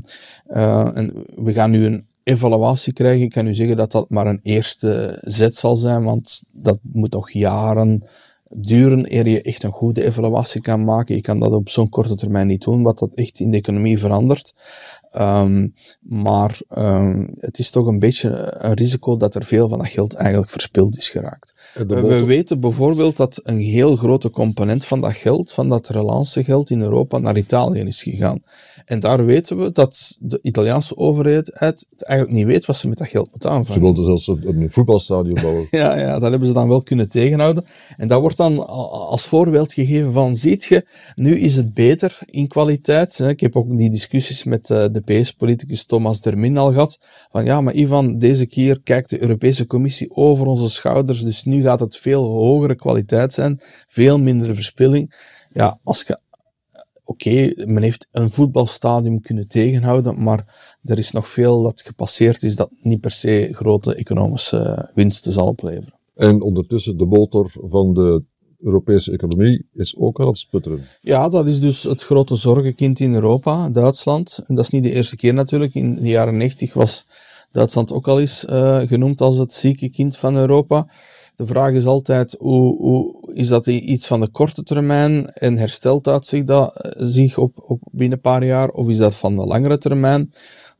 en 0.94 1.24
we 1.34 1.52
gaan 1.52 1.70
nu 1.70 1.84
een 1.86 2.06
evaluatie 2.22 2.92
krijgen. 2.92 3.24
Ik 3.24 3.30
kan 3.30 3.46
u 3.46 3.54
zeggen 3.54 3.76
dat 3.76 3.92
dat 3.92 4.10
maar 4.10 4.26
een 4.26 4.40
eerste 4.42 5.18
zet 5.20 5.56
zal 5.56 5.76
zijn, 5.76 6.04
want 6.04 6.42
dat 6.52 6.78
moet 6.82 7.12
nog 7.12 7.30
jaren 7.30 8.04
duren 8.54 9.14
eer 9.14 9.28
je 9.28 9.42
echt 9.42 9.62
een 9.62 9.70
goede 9.70 10.04
evaluatie 10.04 10.60
kan 10.60 10.84
maken. 10.84 11.14
Je 11.14 11.20
kan 11.20 11.40
dat 11.40 11.52
op 11.52 11.68
zo'n 11.68 11.88
korte 11.88 12.14
termijn 12.14 12.46
niet 12.46 12.64
doen, 12.64 12.82
wat 12.82 12.98
dat 12.98 13.14
echt 13.14 13.40
in 13.40 13.50
de 13.50 13.56
economie 13.56 13.98
verandert. 13.98 14.54
Um, 15.18 15.74
maar 16.00 16.58
um, 16.76 17.28
het 17.38 17.58
is 17.58 17.70
toch 17.70 17.86
een 17.86 17.98
beetje 17.98 18.54
een 18.58 18.74
risico 18.74 19.16
dat 19.16 19.34
er 19.34 19.44
veel 19.44 19.68
van 19.68 19.78
dat 19.78 19.88
geld 19.88 20.14
eigenlijk 20.14 20.50
verspild 20.50 20.96
is 20.96 21.08
geraakt. 21.08 21.72
We 21.86 22.24
weten 22.24 22.60
bijvoorbeeld 22.60 23.16
dat 23.16 23.40
een 23.42 23.58
heel 23.58 23.96
grote 23.96 24.30
component 24.30 24.84
van 24.84 25.00
dat 25.00 25.16
geld, 25.16 25.52
van 25.52 25.68
dat 25.68 25.88
relancegeld 25.88 26.70
in 26.70 26.80
Europa, 26.80 27.18
naar 27.18 27.36
Italië 27.36 27.80
is 27.80 28.02
gegaan. 28.02 28.42
En 28.84 29.00
daar 29.00 29.24
weten 29.24 29.58
we 29.58 29.72
dat 29.72 30.16
de 30.20 30.38
Italiaanse 30.42 30.96
overheid 30.96 31.50
het 31.54 31.86
eigenlijk 31.96 32.38
niet 32.38 32.46
weet 32.46 32.66
wat 32.66 32.76
ze 32.76 32.88
met 32.88 32.98
dat 32.98 33.08
geld 33.08 33.30
moeten 33.30 33.50
aanvangen. 33.50 33.74
Ze 33.74 33.80
wilden 33.80 34.04
zelfs 34.04 34.26
een 34.26 34.70
voetbalstadion 34.70 35.38
bouwen. 35.42 35.66
ja, 35.70 35.98
ja, 35.98 36.18
dat 36.18 36.30
hebben 36.30 36.48
ze 36.48 36.54
dan 36.54 36.68
wel 36.68 36.82
kunnen 36.82 37.08
tegenhouden. 37.08 37.64
En 37.96 38.08
dat 38.08 38.20
wordt 38.20 38.36
dan 38.36 38.66
als 38.90 39.26
voorbeeld 39.26 39.72
gegeven 39.72 40.12
van, 40.12 40.36
ziet 40.36 40.64
je, 40.64 40.84
nu 41.14 41.38
is 41.38 41.56
het 41.56 41.74
beter 41.74 42.18
in 42.24 42.48
kwaliteit. 42.48 43.18
Ik 43.18 43.40
heb 43.40 43.56
ook 43.56 43.78
die 43.78 43.90
discussies 43.90 44.44
met 44.44 44.70
eh, 44.70 44.84
de 44.92 44.99
PS-politicus 45.02 45.86
Thomas 45.86 46.20
Dermin 46.20 46.58
al 46.58 46.72
gehad. 46.72 46.98
Van 47.30 47.44
ja, 47.44 47.60
maar 47.60 47.74
Ivan, 47.74 48.18
deze 48.18 48.46
keer 48.46 48.82
kijkt 48.82 49.10
de 49.10 49.22
Europese 49.22 49.66
Commissie 49.66 50.10
over 50.10 50.46
onze 50.46 50.70
schouders, 50.70 51.22
dus 51.22 51.44
nu 51.44 51.62
gaat 51.62 51.80
het 51.80 51.96
veel 51.96 52.24
hogere 52.24 52.74
kwaliteit 52.74 53.32
zijn, 53.32 53.60
veel 53.86 54.18
minder 54.18 54.54
verspilling. 54.54 55.14
Ja, 55.52 55.78
als 55.82 56.04
je 56.06 56.20
oké, 57.04 57.52
men 57.66 57.82
heeft 57.82 58.08
een 58.10 58.30
voetbalstadium 58.30 59.20
kunnen 59.20 59.48
tegenhouden, 59.48 60.22
maar 60.22 60.76
er 60.82 60.98
is 60.98 61.10
nog 61.10 61.28
veel 61.28 61.62
dat 61.62 61.80
gepasseerd 61.80 62.42
is 62.42 62.56
dat 62.56 62.70
niet 62.82 63.00
per 63.00 63.10
se 63.10 63.48
grote 63.52 63.94
economische 63.94 64.90
winsten 64.94 65.32
zal 65.32 65.46
opleveren. 65.46 65.98
En 66.14 66.42
ondertussen 66.42 66.96
de 66.96 67.06
motor 67.06 67.50
van 67.54 67.94
de 67.94 68.24
Europese 68.62 69.12
economie 69.12 69.66
is 69.74 69.96
ook 69.96 70.20
aan 70.20 70.26
het 70.26 70.38
sputteren. 70.38 70.86
Ja, 71.00 71.28
dat 71.28 71.48
is 71.48 71.60
dus 71.60 71.82
het 71.82 72.02
grote 72.02 72.36
zorgenkind 72.36 73.00
in 73.00 73.14
Europa, 73.14 73.68
Duitsland. 73.68 74.40
En 74.46 74.54
dat 74.54 74.64
is 74.64 74.70
niet 74.70 74.82
de 74.82 74.92
eerste 74.92 75.16
keer 75.16 75.34
natuurlijk. 75.34 75.74
In 75.74 75.94
de 75.94 76.08
jaren 76.08 76.36
90 76.36 76.74
was 76.74 77.06
Duitsland 77.50 77.92
ook 77.92 78.08
al 78.08 78.20
eens 78.20 78.44
uh, 78.44 78.78
genoemd 78.78 79.20
als 79.20 79.36
het 79.36 79.52
zieke 79.52 79.90
kind 79.90 80.16
van 80.16 80.36
Europa. 80.36 80.86
De 81.36 81.46
vraag 81.46 81.72
is 81.72 81.86
altijd, 81.86 82.36
hoe, 82.38 82.76
hoe, 82.76 83.34
is 83.34 83.48
dat 83.48 83.66
iets 83.66 84.06
van 84.06 84.20
de 84.20 84.28
korte 84.28 84.62
termijn 84.62 85.30
en 85.30 85.56
herstelt 85.56 86.04
dat 86.04 86.26
zich, 86.26 86.44
dat, 86.44 86.76
eh, 86.76 86.92
zich 87.06 87.38
op, 87.38 87.52
op 87.62 87.80
binnen 87.90 88.16
een 88.16 88.22
paar 88.22 88.44
jaar, 88.44 88.68
of 88.68 88.88
is 88.88 88.96
dat 88.96 89.14
van 89.14 89.36
de 89.36 89.46
langere 89.46 89.78
termijn? 89.78 90.32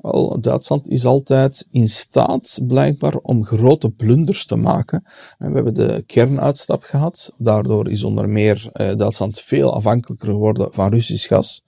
Wel, 0.03 0.41
Duitsland 0.41 0.89
is 0.89 1.05
altijd 1.05 1.67
in 1.71 1.89
staat, 1.89 2.59
blijkbaar, 2.63 3.15
om 3.15 3.45
grote 3.45 3.91
blunders 3.91 4.47
te 4.47 4.57
maken. 4.57 5.05
En 5.39 5.49
we 5.49 5.55
hebben 5.55 5.75
de 5.75 6.05
kernuitstap 6.07 6.83
gehad. 6.83 7.33
Daardoor 7.37 7.91
is 7.91 8.05
onder 8.05 8.29
meer 8.29 8.69
eh, 8.73 8.97
Duitsland 8.97 9.41
veel 9.41 9.75
afhankelijker 9.75 10.29
geworden 10.29 10.69
van 10.73 10.91
Russisch 10.91 11.29
gas. 11.29 11.63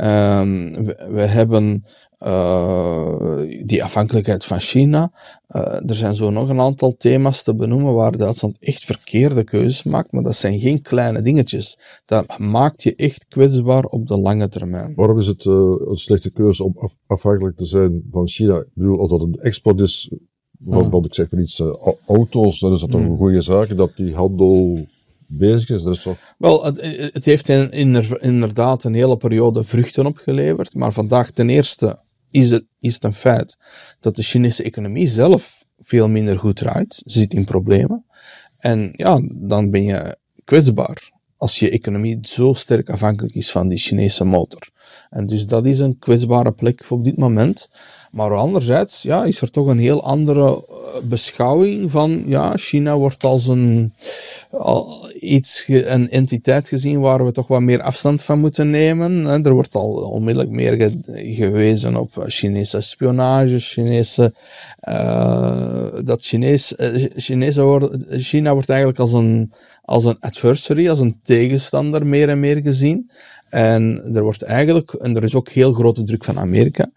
Um, 0.00 0.72
we, 0.84 1.08
we, 1.10 1.20
hebben 1.20 1.84
uh, 2.26 3.40
die 3.64 3.84
afhankelijkheid 3.84 4.44
van 4.44 4.60
China. 4.60 5.12
Uh, 5.48 5.88
er 5.88 5.94
zijn 5.94 6.14
zo 6.14 6.30
nog 6.30 6.48
een 6.48 6.60
aantal 6.60 6.96
thema's 6.96 7.42
te 7.42 7.54
benoemen 7.54 7.94
waar 7.94 8.16
Duitsland 8.16 8.56
echt 8.60 8.84
verkeerde 8.84 9.44
keuzes 9.44 9.82
maakt, 9.82 10.12
maar 10.12 10.22
dat 10.22 10.36
zijn 10.36 10.58
geen 10.58 10.82
kleine 10.82 11.22
dingetjes. 11.22 11.78
Dat 12.04 12.38
maakt 12.38 12.82
je 12.82 12.94
echt 12.94 13.26
kwetsbaar 13.28 13.84
op 13.84 14.06
de 14.06 14.18
lange 14.18 14.48
termijn. 14.48 14.94
Waarom 14.94 15.18
is 15.18 15.26
het 15.26 15.44
uh, 15.44 15.54
een 15.88 15.96
slechte 15.96 16.30
keuze 16.30 16.64
om 16.64 16.74
af 16.78 16.94
afhankelijk 17.06 17.56
te 17.56 17.64
zijn 17.64 18.02
van 18.10 18.28
China? 18.28 18.58
Ik 18.58 18.74
bedoel, 18.74 19.00
als 19.00 19.10
dat 19.10 19.20
een 19.20 19.38
export 19.40 19.80
is 19.80 20.10
van, 20.60 21.04
ik 21.04 21.14
zeg 21.14 21.30
maar 21.30 21.40
iets, 21.40 21.62
auto's, 22.06 22.60
dan 22.60 22.72
is 22.72 22.80
dat 22.80 22.90
toch 22.90 23.00
hmm. 23.00 23.10
een 23.10 23.16
goede 23.16 23.40
zaak 23.40 23.76
dat 23.76 23.96
die 23.96 24.14
handel 24.14 24.86
bezig 25.36 25.68
is. 25.68 25.82
Dus 25.82 26.06
Wel, 26.38 26.64
het, 26.64 27.24
heeft 27.24 27.48
in, 27.48 27.72
inderdaad 28.20 28.84
een 28.84 28.94
hele 28.94 29.16
periode 29.16 29.64
vruchten 29.64 30.06
opgeleverd, 30.06 30.74
maar 30.74 30.92
vandaag 30.92 31.30
ten 31.30 31.48
eerste 31.48 31.98
is 32.30 32.50
het, 32.50 32.64
is 32.78 32.94
het 32.94 33.04
een 33.04 33.14
feit 33.14 33.56
dat 34.00 34.16
de 34.16 34.22
Chinese 34.22 34.62
economie 34.62 35.08
zelf 35.08 35.64
veel 35.78 36.08
minder 36.08 36.38
goed 36.38 36.56
draait. 36.56 36.94
Ze 36.94 37.18
zit 37.18 37.34
in 37.34 37.44
problemen. 37.44 38.04
En 38.58 38.90
ja, 38.92 39.20
dan 39.34 39.70
ben 39.70 39.82
je 39.82 40.16
kwetsbaar 40.44 41.12
als 41.36 41.58
je 41.58 41.70
economie 41.70 42.18
zo 42.22 42.52
sterk 42.52 42.88
afhankelijk 42.88 43.34
is 43.34 43.50
van 43.50 43.68
die 43.68 43.78
Chinese 43.78 44.24
motor. 44.24 44.68
En 45.10 45.26
dus 45.26 45.46
dat 45.46 45.66
is 45.66 45.78
een 45.78 45.98
kwetsbare 45.98 46.52
plek 46.52 46.84
op 46.88 47.04
dit 47.04 47.16
moment. 47.16 47.68
Maar 48.14 48.36
anderzijds 48.36 49.02
ja, 49.02 49.24
is 49.24 49.40
er 49.40 49.50
toch 49.50 49.66
een 49.66 49.78
heel 49.78 50.04
andere 50.04 50.46
eh, 50.46 51.00
beschouwing 51.02 51.90
van, 51.90 52.22
ja, 52.26 52.56
China 52.56 52.96
wordt 52.96 53.24
als 53.24 53.46
een, 53.46 53.92
iets, 55.20 55.64
een 55.68 56.10
entiteit 56.10 56.68
gezien 56.68 57.00
waar 57.00 57.24
we 57.24 57.32
toch 57.32 57.46
wat 57.46 57.60
meer 57.60 57.82
afstand 57.82 58.22
van 58.22 58.38
moeten 58.38 58.70
nemen. 58.70 59.44
Er 59.44 59.52
wordt 59.52 59.74
al 59.74 59.92
onmiddellijk 59.92 60.52
meer 60.52 60.92
gewezen 61.12 61.96
op 61.96 62.24
Chinese 62.26 62.80
spionage, 62.80 63.58
Chinese, 63.58 64.34
uh, 64.88 65.86
dat 66.04 66.22
Chinees, 66.22 66.74
Chinese 67.16 67.90
China 68.10 68.52
wordt 68.52 68.68
eigenlijk 68.68 68.98
als 68.98 69.12
een, 69.12 69.52
als 69.82 70.04
een 70.04 70.20
adversary, 70.20 70.88
als 70.88 71.00
een 71.00 71.18
tegenstander 71.22 72.06
meer 72.06 72.28
en 72.28 72.40
meer 72.40 72.62
gezien. 72.62 73.10
En 73.48 74.02
er 74.14 74.22
wordt 74.22 74.42
eigenlijk, 74.42 74.92
en 74.92 75.16
er 75.16 75.24
is 75.24 75.34
ook 75.34 75.48
heel 75.48 75.72
grote 75.72 76.02
druk 76.02 76.24
van 76.24 76.38
Amerika, 76.38 76.90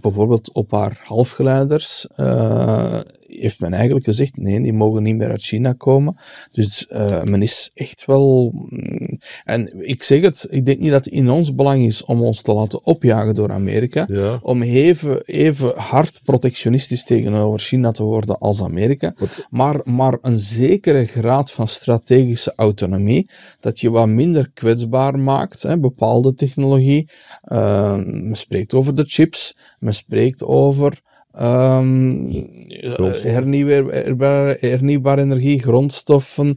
bijvoorbeeld 0.00 0.52
op 0.52 0.70
haar 0.70 1.00
halfgeleiders 1.04 2.06
uh, 2.16 3.00
heeft 3.40 3.60
men 3.60 3.72
eigenlijk 3.72 4.04
gezegd, 4.04 4.36
nee, 4.36 4.60
die 4.60 4.72
mogen 4.72 5.02
niet 5.02 5.16
meer 5.16 5.30
uit 5.30 5.42
China 5.42 5.72
komen. 5.72 6.16
Dus 6.50 6.86
uh, 6.92 7.22
men 7.22 7.42
is 7.42 7.70
echt 7.74 8.04
wel... 8.04 8.52
Mm, 8.54 9.18
en 9.44 9.88
ik 9.88 10.02
zeg 10.02 10.20
het, 10.20 10.46
ik 10.50 10.66
denk 10.66 10.78
niet 10.78 10.90
dat 10.90 11.04
het 11.04 11.14
in 11.14 11.30
ons 11.30 11.54
belang 11.54 11.84
is 11.84 12.04
om 12.04 12.22
ons 12.22 12.42
te 12.42 12.52
laten 12.52 12.84
opjagen 12.84 13.34
door 13.34 13.52
Amerika, 13.52 14.06
ja. 14.08 14.38
om 14.42 14.62
even, 14.62 15.22
even 15.24 15.72
hard 15.76 16.20
protectionistisch 16.24 17.04
tegenover 17.04 17.60
China 17.60 17.90
te 17.90 18.02
worden 18.02 18.38
als 18.38 18.62
Amerika, 18.62 19.14
maar, 19.50 19.80
maar 19.84 20.18
een 20.22 20.38
zekere 20.38 21.06
graad 21.06 21.52
van 21.52 21.68
strategische 21.68 22.52
autonomie, 22.56 23.30
dat 23.60 23.80
je 23.80 23.90
wat 23.90 24.08
minder 24.08 24.50
kwetsbaar 24.54 25.18
maakt, 25.18 25.62
hè, 25.62 25.78
bepaalde 25.78 26.34
technologie. 26.34 27.08
Uh, 27.44 27.96
men 27.96 28.36
spreekt 28.36 28.74
over 28.74 28.94
de 28.94 29.04
chips, 29.04 29.56
men 29.78 29.94
spreekt 29.94 30.44
over 30.44 31.00
Um, 31.40 32.30
hernieuwbare, 33.22 34.56
hernieuwbare 34.60 35.20
energie, 35.20 35.62
grondstoffen. 35.62 36.56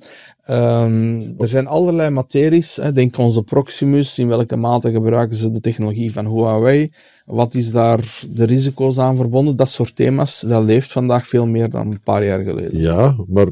Um, 0.49 1.35
er 1.37 1.47
zijn 1.47 1.67
allerlei 1.67 2.09
materies. 2.09 2.75
Hè. 2.75 2.91
Denk 2.91 3.17
onze 3.17 3.43
Proximus. 3.43 4.19
In 4.19 4.27
welke 4.27 4.55
mate 4.55 4.91
gebruiken 4.91 5.37
ze 5.37 5.51
de 5.51 5.59
technologie 5.59 6.11
van 6.11 6.25
Huawei? 6.25 6.91
Wat 7.25 7.53
is 7.53 7.71
daar 7.71 8.23
de 8.31 8.43
risico's 8.45 8.97
aan 8.97 9.15
verbonden? 9.15 9.55
Dat 9.55 9.69
soort 9.69 9.95
thema's, 9.95 10.39
dat 10.39 10.63
leeft 10.63 10.91
vandaag 10.91 11.27
veel 11.27 11.47
meer 11.47 11.69
dan 11.69 11.91
een 11.91 12.01
paar 12.03 12.25
jaar 12.25 12.41
geleden. 12.43 12.79
Ja, 12.79 13.15
maar 13.27 13.47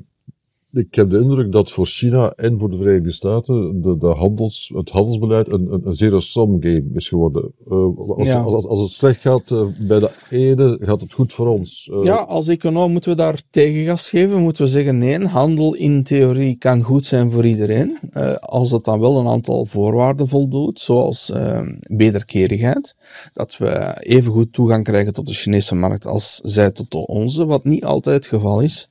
ik 0.72 0.96
heb 0.96 1.10
de 1.10 1.20
indruk 1.20 1.52
dat 1.52 1.72
voor 1.72 1.86
China 1.86 2.34
en 2.36 2.60
voor 2.60 2.70
de 2.70 2.78
Verenigde 2.78 3.12
Staten 3.12 3.82
de, 3.82 3.98
de 3.98 4.08
handels, 4.08 4.72
het 4.76 4.90
handelsbeleid 4.90 5.52
een, 5.52 5.74
een, 5.74 5.82
een 5.86 5.94
zero-sum 5.94 6.58
game 6.60 6.86
is 6.94 7.08
geworden. 7.08 7.52
Uh, 7.72 7.98
als, 8.18 8.34
als, 8.34 8.68
als, 8.68 8.80
het 8.80 8.90
slecht 8.90 9.22
gaat 9.22 9.52
uh, 9.52 9.62
bij 9.80 10.00
de 10.00 10.12
ene, 10.30 10.78
gaat 10.82 11.02
het 11.02 11.14
goed 11.14 11.34
voor 11.34 11.48
ons. 11.48 11.90
Uh, 11.92 12.04
ja, 12.04 12.16
als 12.16 12.48
econoom 12.48 12.92
moeten 12.92 13.12
we 13.12 13.18
daar 13.18 13.42
tegengas 13.50 14.10
geven. 14.10 14.42
Moeten 14.42 14.64
we 14.64 14.70
zeggen, 14.70 14.98
nee, 14.98 15.26
handel 15.26 15.76
in 15.76 16.04
theorie 16.04 16.56
kan 16.56 16.82
goed 16.82 17.06
zijn 17.06 17.32
voor 17.32 17.46
iedereen. 17.46 17.98
als 18.40 18.72
het 18.72 18.84
dan 18.84 19.00
wel 19.00 19.20
een 19.20 19.28
aantal 19.28 19.66
voorwaarden 19.66 20.28
voldoet, 20.28 20.80
zoals 20.80 21.32
wederkerigheid. 21.82 22.96
Dat 23.34 23.58
we 23.58 23.98
even 24.00 24.32
goed 24.32 24.54
toegang 24.54 24.84
krijgen 24.84 25.14
tot 25.14 25.28
de 25.28 25.34
Chinese 25.34 25.76
markt 25.76 26.06
als 26.06 26.40
zij 26.44 26.72
tot 26.72 26.92
de 26.92 27.08
onze, 27.08 27.46
wat 27.46 27.64
niet 27.64 27.86
altijd 27.86 28.16
het 28.16 28.28
geval 28.28 28.62
is. 28.62 28.90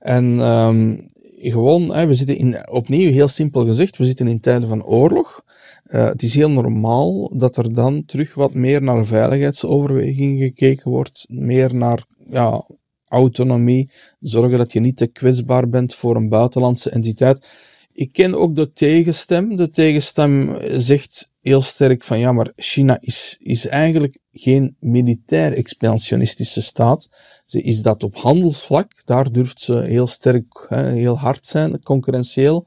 En 0.00 0.24
um, 0.24 1.06
gewoon, 1.50 1.94
hè, 1.94 2.06
we 2.06 2.14
zitten 2.14 2.36
in, 2.36 2.70
opnieuw 2.70 3.10
heel 3.10 3.28
simpel 3.28 3.64
gezegd, 3.64 3.96
we 3.96 4.04
zitten 4.04 4.28
in 4.28 4.40
tijden 4.40 4.68
van 4.68 4.84
oorlog. 4.84 5.44
Uh, 5.86 6.04
het 6.04 6.22
is 6.22 6.34
heel 6.34 6.50
normaal 6.50 7.38
dat 7.38 7.56
er 7.56 7.72
dan 7.72 8.04
terug 8.04 8.34
wat 8.34 8.54
meer 8.54 8.82
naar 8.82 9.06
veiligheidsoverwegingen 9.06 10.38
gekeken 10.38 10.90
wordt, 10.90 11.24
meer 11.28 11.74
naar 11.74 12.04
ja, 12.30 12.64
autonomie, 13.08 13.90
zorgen 14.20 14.58
dat 14.58 14.72
je 14.72 14.80
niet 14.80 14.96
te 14.96 15.06
kwetsbaar 15.06 15.68
bent 15.68 15.94
voor 15.94 16.16
een 16.16 16.28
buitenlandse 16.28 16.90
entiteit. 16.90 17.48
Ik 17.96 18.12
ken 18.12 18.34
ook 18.34 18.56
de 18.56 18.72
tegenstem. 18.72 19.56
De 19.56 19.70
tegenstem 19.70 20.58
zegt 20.78 21.30
heel 21.40 21.62
sterk 21.62 22.04
van 22.04 22.18
ja, 22.18 22.32
maar 22.32 22.52
China 22.56 22.98
is, 23.00 23.36
is 23.38 23.66
eigenlijk 23.66 24.18
geen 24.32 24.76
militair 24.80 25.52
expansionistische 25.52 26.62
staat. 26.62 27.08
Ze 27.44 27.62
is 27.62 27.82
dat 27.82 28.02
op 28.02 28.16
handelsvlak. 28.16 28.92
Daar 29.04 29.32
durft 29.32 29.60
ze 29.60 29.78
heel 29.78 30.06
sterk, 30.06 30.66
heel 30.74 31.18
hard 31.18 31.46
zijn, 31.46 31.82
concurrentieel. 31.82 32.66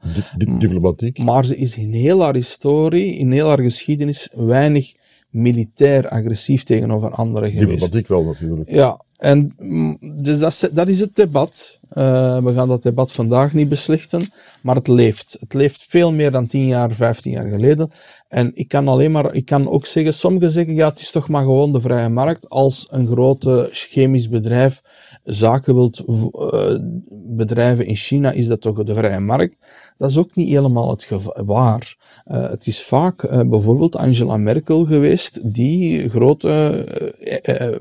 diplomatiek. 0.58 1.18
Maar 1.18 1.44
ze 1.44 1.56
is 1.56 1.76
in 1.76 1.92
heel 1.92 2.22
haar 2.22 2.34
historie, 2.34 3.16
in 3.16 3.32
heel 3.32 3.48
haar 3.48 3.60
geschiedenis, 3.60 4.28
weinig 4.32 4.92
militair 5.28 6.08
agressief 6.08 6.62
tegenover 6.62 7.10
anderen 7.10 7.50
geweest. 7.50 7.68
Diplomatiek 7.68 8.08
wel 8.08 8.24
natuurlijk. 8.24 8.70
Ja, 8.70 9.04
en 9.20 9.54
mm, 9.58 9.98
dus 10.00 10.38
dat, 10.72 10.88
is 10.88 11.00
het 11.00 11.16
debat. 11.16 11.78
Uh, 11.92 12.38
we 12.38 12.52
gaan 12.54 12.68
dat 12.68 12.82
debat 12.82 13.12
vandaag 13.12 13.52
niet 13.52 13.68
beslichten, 13.68 14.32
maar 14.60 14.74
het 14.74 14.88
leeft. 14.88 15.36
Het 15.40 15.54
leeft 15.54 15.84
veel 15.88 16.12
meer 16.12 16.30
dan 16.30 16.46
10 16.46 16.66
jaar, 16.66 16.90
15 16.90 17.32
jaar 17.32 17.48
geleden. 17.48 17.90
En 18.30 18.50
ik 18.54 18.68
kan 18.68 18.88
alleen 18.88 19.10
maar, 19.10 19.34
ik 19.34 19.44
kan 19.44 19.68
ook 19.68 19.86
zeggen, 19.86 20.14
sommigen 20.14 20.50
zeggen, 20.50 20.74
ja, 20.74 20.88
het 20.88 21.00
is 21.00 21.10
toch 21.10 21.28
maar 21.28 21.42
gewoon 21.42 21.72
de 21.72 21.80
vrije 21.80 22.08
markt. 22.08 22.48
Als 22.48 22.86
een 22.90 23.06
grote 23.06 23.68
chemisch 23.70 24.28
bedrijf 24.28 24.82
zaken 25.24 25.74
wilt 25.74 26.02
uh, 26.06 26.74
bedrijven 27.10 27.86
in 27.86 27.96
China, 27.96 28.30
is 28.32 28.46
dat 28.46 28.60
toch 28.60 28.82
de 28.82 28.94
vrije 28.94 29.20
markt. 29.20 29.58
Dat 29.96 30.10
is 30.10 30.16
ook 30.16 30.34
niet 30.34 30.48
helemaal 30.48 30.90
het 30.90 31.08
waar. 31.44 31.96
Uh, 32.26 32.50
het 32.50 32.66
is 32.66 32.82
vaak 32.82 33.22
uh, 33.22 33.40
bijvoorbeeld 33.40 33.96
Angela 33.96 34.36
Merkel 34.36 34.84
geweest, 34.84 35.54
die 35.54 36.08
grote 36.08 36.84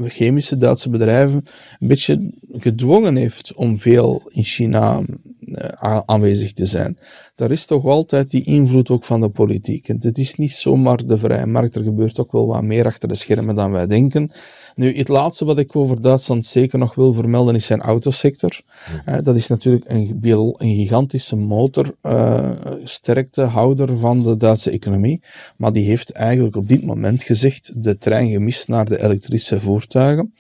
chemische 0.08 0.58
Duitse 0.58 0.90
bedrijven 0.90 1.44
een 1.80 1.88
beetje 1.88 2.32
gedwongen 2.52 3.16
heeft 3.16 3.54
om 3.54 3.80
veel 3.80 4.22
in 4.28 4.44
China 4.44 5.02
aanwezig 6.06 6.54
te 6.54 6.66
zijn 6.66 6.98
daar 7.40 7.52
is 7.52 7.66
toch 7.66 7.86
altijd 7.86 8.32
die 8.32 8.44
invloed 8.44 8.90
ook 8.90 9.04
van 9.04 9.22
de 9.22 9.30
politiek. 9.30 9.88
En 9.88 9.98
het 10.00 10.18
is 10.18 10.36
niet 10.36 10.52
zomaar 10.52 11.06
de 11.06 11.18
vrije 11.18 11.46
markt, 11.46 11.76
er 11.76 11.84
gebeurt 11.84 12.20
ook 12.20 12.32
wel 12.32 12.48
wat 12.48 12.64
meer 12.64 12.86
achter 12.86 13.08
de 13.08 13.16
schermen 13.16 13.56
dan 13.56 13.72
wij 13.72 13.88
denken. 13.88 14.32
Nu, 14.76 14.98
het 14.98 15.08
laatste 15.08 15.46
wat 15.46 15.58
ik 15.58 15.76
over 15.76 16.02
Duitsland 16.02 16.46
zeker 16.46 16.80
nog 16.80 16.96
wil 16.96 17.14
vermelden 17.14 17.56
is 17.56 17.66
zijn 17.66 17.82
autosector. 17.82 18.62
Ja. 19.06 19.22
dat 19.22 19.36
is 19.36 19.48
natuurlijk 19.48 19.86
een, 19.88 20.20
een 20.58 20.76
gigantische 20.76 21.36
motor, 21.36 21.96
uh, 22.02 22.52
sterktehouder 22.84 23.98
van 23.98 24.24
de 24.24 24.38
Duitse 24.38 24.72
economie. 24.72 25.22
Maar 25.58 25.74
die 25.74 25.86
heeft 25.86 26.12
eigenlijk 26.12 26.56
op 26.56 26.68
dit 26.68 26.84
moment 26.84 27.24
gezegd 27.24 27.72
de 27.84 27.98
trein 27.98 28.32
gemist 28.32 28.68
naar 28.68 28.86
de 28.86 29.04
elektrische 29.04 29.60
voertuigen. 29.60 30.34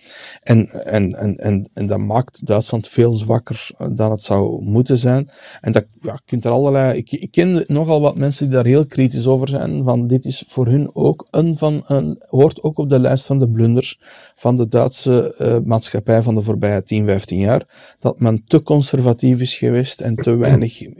En, 0.43 0.69
en, 0.69 1.09
en, 1.09 1.36
en, 1.36 1.69
en 1.74 1.88
dat 1.88 2.00
maakt 2.00 2.45
Duitsland 2.45 2.88
veel 2.88 3.13
zwakker 3.13 3.69
dan 3.93 4.12
het 4.12 4.21
zou 4.21 4.63
moeten 4.63 4.98
zijn. 4.98 5.29
En 5.62 5.71
dat 5.71 5.86
ja, 6.01 6.19
kunt 6.25 6.45
er 6.45 6.51
allerlei. 6.51 6.98
Ik, 6.98 7.12
ik 7.12 7.31
ken 7.31 7.63
nogal 7.67 8.01
wat 8.01 8.17
mensen 8.17 8.45
die 8.45 8.55
daar 8.55 8.65
heel 8.65 8.86
kritisch 8.86 9.27
over 9.27 9.50
zijn. 9.50 9.83
Van 9.83 10.07
dit 10.07 10.25
is 10.25 10.43
voor 10.48 10.67
hun 10.67 10.89
ook 10.93 11.27
een 11.31 11.57
van 11.57 11.83
een, 11.86 12.21
hoort 12.29 12.63
ook 12.63 12.77
op 12.77 12.89
de 12.89 13.00
lijst 13.00 13.25
van 13.25 13.39
de 13.39 13.50
blunders 13.50 14.00
van 14.35 14.57
de 14.57 14.67
Duitse 14.67 15.35
uh, 15.41 15.57
maatschappij 15.67 16.21
van 16.21 16.35
de 16.35 16.41
voorbije 16.41 16.83
10, 16.83 17.07
15 17.07 17.39
jaar, 17.39 17.95
dat 17.99 18.19
men 18.19 18.43
te 18.45 18.61
conservatief 18.61 19.41
is 19.41 19.57
geweest 19.57 20.01
en 20.01 20.15
te 20.15 20.35
weinig 20.35 20.81
uh, 20.81 20.91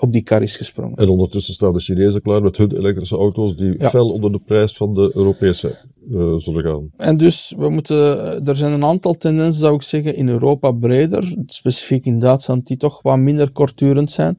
op 0.00 0.12
die 0.12 0.22
kar 0.22 0.42
is 0.42 0.56
gesprongen. 0.56 0.96
En 0.96 1.08
ondertussen 1.08 1.54
staan 1.54 1.72
de 1.72 1.80
Chinezen 1.80 2.22
klaar 2.22 2.42
met 2.42 2.56
hun 2.56 2.76
elektrische 2.76 3.16
auto's 3.16 3.56
die 3.56 3.74
ja. 3.78 3.88
fel 3.88 4.10
onder 4.10 4.32
de 4.32 4.40
prijs 4.46 4.76
van 4.76 4.92
de 4.92 5.10
Europese 5.14 5.76
uh, 6.10 6.36
zullen 6.36 6.62
gaan. 6.62 6.90
En 6.96 7.16
dus, 7.16 7.54
we 7.56 7.68
moeten, 7.68 8.44
er 8.46 8.56
zijn 8.56 8.72
een 8.72 8.84
aantal 8.84 9.14
tendensen, 9.14 9.60
zou 9.60 9.74
ik 9.74 9.82
zeggen, 9.82 10.16
in 10.16 10.28
Europa 10.28 10.70
breder, 10.70 11.34
specifiek 11.46 12.04
in 12.06 12.18
Duitsland, 12.18 12.66
die 12.66 12.76
toch 12.76 13.02
wat 13.02 13.18
minder 13.18 13.50
kortdurend 13.50 14.10
zijn. 14.10 14.36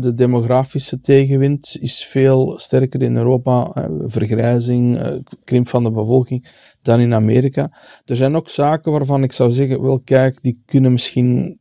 de 0.00 0.12
demografische 0.14 1.00
tegenwind 1.00 1.76
is 1.80 2.04
veel 2.04 2.58
sterker 2.58 3.02
in 3.02 3.16
Europa, 3.16 3.88
vergrijzing, 4.06 5.00
krimp 5.44 5.68
van 5.68 5.82
de 5.82 5.90
bevolking 5.90 6.48
dan 6.82 7.00
in 7.00 7.14
Amerika. 7.14 7.72
Er 8.04 8.16
zijn 8.16 8.36
ook 8.36 8.48
zaken 8.48 8.92
waarvan 8.92 9.22
ik 9.22 9.32
zou 9.32 9.50
zeggen, 9.50 9.82
wel 9.82 10.00
kijk, 10.00 10.42
die 10.42 10.62
kunnen 10.64 10.92
misschien 10.92 11.60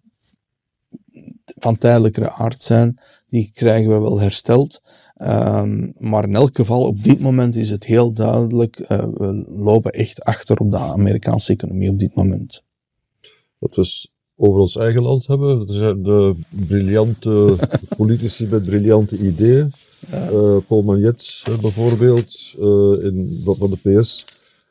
van 1.44 1.78
tijdelijkere 1.78 2.32
aard 2.32 2.64
zijn. 2.64 2.98
Die 3.28 3.52
krijgen 3.54 3.90
we 3.90 4.00
wel 4.00 4.20
hersteld. 4.20 4.82
Um, 5.22 5.94
maar 5.98 6.24
in 6.24 6.36
elk 6.36 6.56
geval, 6.56 6.88
op 6.88 7.04
dit 7.04 7.20
moment 7.20 7.56
is 7.56 7.70
het 7.70 7.86
heel 7.86 8.14
duidelijk, 8.14 8.80
uh, 8.80 8.88
we 8.88 9.46
lopen 9.48 9.92
echt 9.92 10.24
achter 10.24 10.58
op 10.58 10.72
de 10.72 10.78
Amerikaanse 10.78 11.52
economie 11.52 11.90
op 11.90 12.00
dit 12.00 12.16
moment. 12.16 12.64
Dat 13.60 13.76
we 13.76 14.08
over 14.36 14.60
ons 14.60 14.76
eigen 14.76 15.02
land 15.02 15.28
hebben. 15.28 15.60
Dat 15.60 15.76
zijn 15.76 16.04
de 16.04 16.36
briljante 16.50 17.56
politici 17.98 18.48
met 18.48 18.66
briljante 18.66 19.18
ideeën. 19.18 19.72
Ja. 20.12 20.32
Uh, 20.32 20.58
Paul 20.68 20.82
Magnet 20.82 21.44
uh, 21.50 21.60
bijvoorbeeld, 21.60 22.54
in, 23.04 23.42
van 23.44 23.70
de 23.70 24.00
PS 24.00 24.26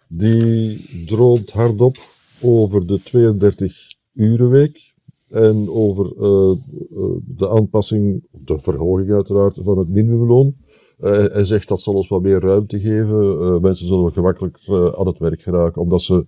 die 0.06 1.04
droomt 1.06 1.50
hardop 1.50 1.96
over 2.40 2.86
de 2.86 3.00
32-urenweek 3.00 4.87
en 5.30 5.70
over 5.70 6.04
uh, 6.04 6.56
de 7.26 7.48
aanpassing, 7.48 8.24
de 8.30 8.58
verhoging 8.58 9.10
uiteraard, 9.10 9.58
van 9.62 9.78
het 9.78 9.88
minimumloon. 9.88 10.54
Uh, 11.00 11.10
hij 11.32 11.44
zegt 11.44 11.68
dat 11.68 11.80
zal 11.80 11.94
ons 11.94 12.08
wat 12.08 12.22
meer 12.22 12.40
ruimte 12.40 12.80
geven. 12.80 13.60
mensen 13.60 13.86
zullen 13.86 14.12
gemakkelijk 14.12 14.58
aan 14.98 15.06
het 15.06 15.18
werk 15.18 15.42
geraken, 15.42 15.82
omdat 15.82 16.02
ze 16.02 16.26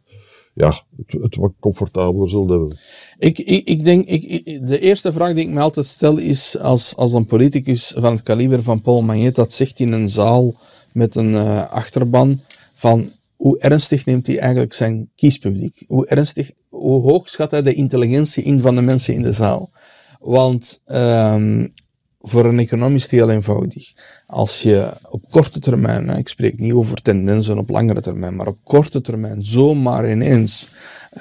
ja, 0.55 0.83
het, 0.97 1.23
het, 1.23 1.37
wat 1.37 1.53
comfortabeler 1.61 2.29
zullen 2.29 2.49
hebben. 2.49 2.79
Ik, 3.19 3.39
ik, 3.39 3.67
ik 3.69 3.85
denk, 3.85 4.07
ik, 4.07 4.45
de 4.67 4.79
eerste 4.79 5.13
vraag 5.13 5.35
die 5.35 5.45
ik 5.45 5.51
me 5.51 5.61
altijd 5.61 5.87
stel 5.87 6.19
is, 6.19 6.59
als, 6.59 6.97
als 6.97 7.13
een 7.13 7.25
politicus 7.25 7.95
van 7.97 8.13
het 8.13 8.23
kaliber 8.23 8.63
van 8.63 8.81
Paul 8.81 9.03
Magnet 9.03 9.35
dat 9.35 9.53
zegt 9.53 9.81
in 9.81 9.93
een 9.93 10.09
zaal 10.09 10.55
met 10.93 11.15
een 11.15 11.35
achterban, 11.69 12.41
van 12.73 13.11
hoe 13.41 13.59
ernstig 13.59 14.07
neemt 14.07 14.27
hij 14.27 14.39
eigenlijk 14.39 14.73
zijn 14.73 15.11
kiespubliek? 15.15 15.85
Hoe 15.87 16.07
ernstig, 16.07 16.51
hoe 16.69 17.03
hoog 17.03 17.29
schat 17.29 17.51
hij 17.51 17.63
de 17.63 17.75
intelligentie 17.75 18.43
in 18.43 18.61
van 18.61 18.75
de 18.75 18.81
mensen 18.81 19.15
in 19.15 19.23
de 19.23 19.33
zaal? 19.33 19.71
Want 20.19 20.81
um, 20.87 21.71
voor 22.19 22.45
een 22.45 22.59
economie 22.59 22.97
is 22.97 23.03
het 23.03 23.11
heel 23.11 23.31
eenvoudig. 23.31 23.93
Als 24.27 24.63
je 24.63 24.93
op 25.11 25.31
korte 25.31 25.61
termijn, 25.61 26.09
ik 26.09 26.29
spreek 26.29 26.59
niet 26.59 26.73
over 26.73 27.03
tendensen 27.03 27.59
op 27.59 27.69
langere 27.69 28.01
termijn, 28.01 28.37
maar 28.37 28.47
op 28.47 28.59
korte 28.63 29.01
termijn 29.01 29.43
zomaar 29.43 30.11
ineens 30.11 30.69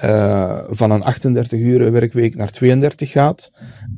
uh, 0.04 0.60
van 0.70 0.92
een 0.92 1.04
38 1.04 1.60
uur 1.60 1.92
werkweek 1.92 2.36
naar 2.36 2.52
32 2.52 3.12
gaat, 3.12 3.52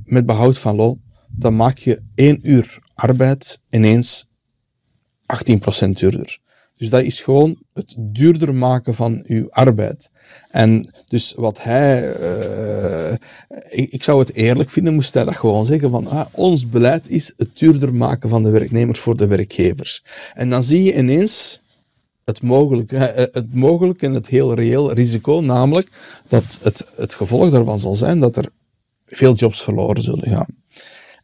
met 0.03 0.25
behoud 0.25 0.57
van 0.57 0.75
loon, 0.75 1.01
dan 1.27 1.55
maak 1.55 1.77
je 1.77 2.01
één 2.15 2.39
uur 2.43 2.79
arbeid 2.93 3.59
ineens 3.69 4.29
18% 5.85 5.89
duurder. 5.89 6.39
Dus 6.81 6.89
dat 6.89 7.03
is 7.03 7.21
gewoon 7.21 7.57
het 7.73 7.95
duurder 7.97 8.55
maken 8.55 8.95
van 8.95 9.23
uw 9.27 9.47
arbeid. 9.49 10.11
En 10.49 10.89
dus 11.07 11.33
wat 11.35 11.63
hij, 11.63 12.19
uh, 12.19 13.13
ik, 13.69 14.03
zou 14.03 14.19
het 14.19 14.33
eerlijk 14.33 14.69
vinden, 14.69 14.93
moest 14.93 15.13
hij 15.13 15.23
dat 15.23 15.35
gewoon 15.35 15.65
zeggen 15.65 15.89
van, 15.89 16.07
ah, 16.07 16.25
ons 16.31 16.69
beleid 16.69 17.09
is 17.09 17.33
het 17.37 17.49
duurder 17.57 17.93
maken 17.93 18.29
van 18.29 18.43
de 18.43 18.49
werknemers 18.49 18.99
voor 18.99 19.17
de 19.17 19.27
werkgevers. 19.27 20.03
En 20.33 20.49
dan 20.49 20.63
zie 20.63 20.83
je 20.83 20.97
ineens 20.97 21.61
het 22.23 22.41
mogelijke, 22.41 23.29
het 23.31 23.53
mogelijke 23.53 24.05
en 24.05 24.13
het 24.13 24.27
heel 24.27 24.53
reëel 24.53 24.93
risico, 24.93 25.39
namelijk 25.39 25.87
dat 26.27 26.57
het, 26.61 26.85
het 26.95 27.13
gevolg 27.13 27.49
daarvan 27.49 27.79
zal 27.79 27.95
zijn 27.95 28.19
dat 28.19 28.37
er 28.37 28.49
veel 29.05 29.33
jobs 29.33 29.63
verloren 29.63 30.01
zullen 30.01 30.29
gaan. 30.29 30.60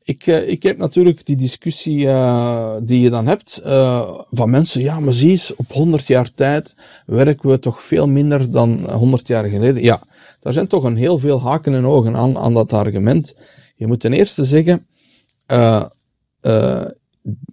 Ik, 0.07 0.27
uh, 0.27 0.47
ik 0.47 0.63
heb 0.63 0.77
natuurlijk 0.77 1.25
die 1.25 1.35
discussie 1.35 2.05
uh, 2.05 2.75
die 2.83 3.01
je 3.01 3.09
dan 3.09 3.27
hebt 3.27 3.61
uh, 3.65 4.09
van 4.29 4.49
mensen, 4.49 4.81
ja, 4.81 4.99
maar 4.99 5.13
zie 5.13 5.41
op 5.55 5.71
100 5.71 6.07
jaar 6.07 6.33
tijd 6.33 6.75
werken 7.05 7.49
we 7.49 7.59
toch 7.59 7.81
veel 7.81 8.07
minder 8.07 8.51
dan 8.51 8.91
100 8.91 9.27
jaar 9.27 9.45
geleden. 9.45 9.83
Ja, 9.83 10.01
daar 10.39 10.53
zijn 10.53 10.67
toch 10.67 10.83
een 10.83 10.95
heel 10.95 11.17
veel 11.17 11.41
haken 11.41 11.73
en 11.73 11.85
ogen 11.85 12.15
aan, 12.15 12.37
aan 12.37 12.53
dat 12.53 12.73
argument. 12.73 13.35
Je 13.75 13.87
moet 13.87 13.99
ten 13.99 14.13
eerste 14.13 14.45
zeggen, 14.45 14.87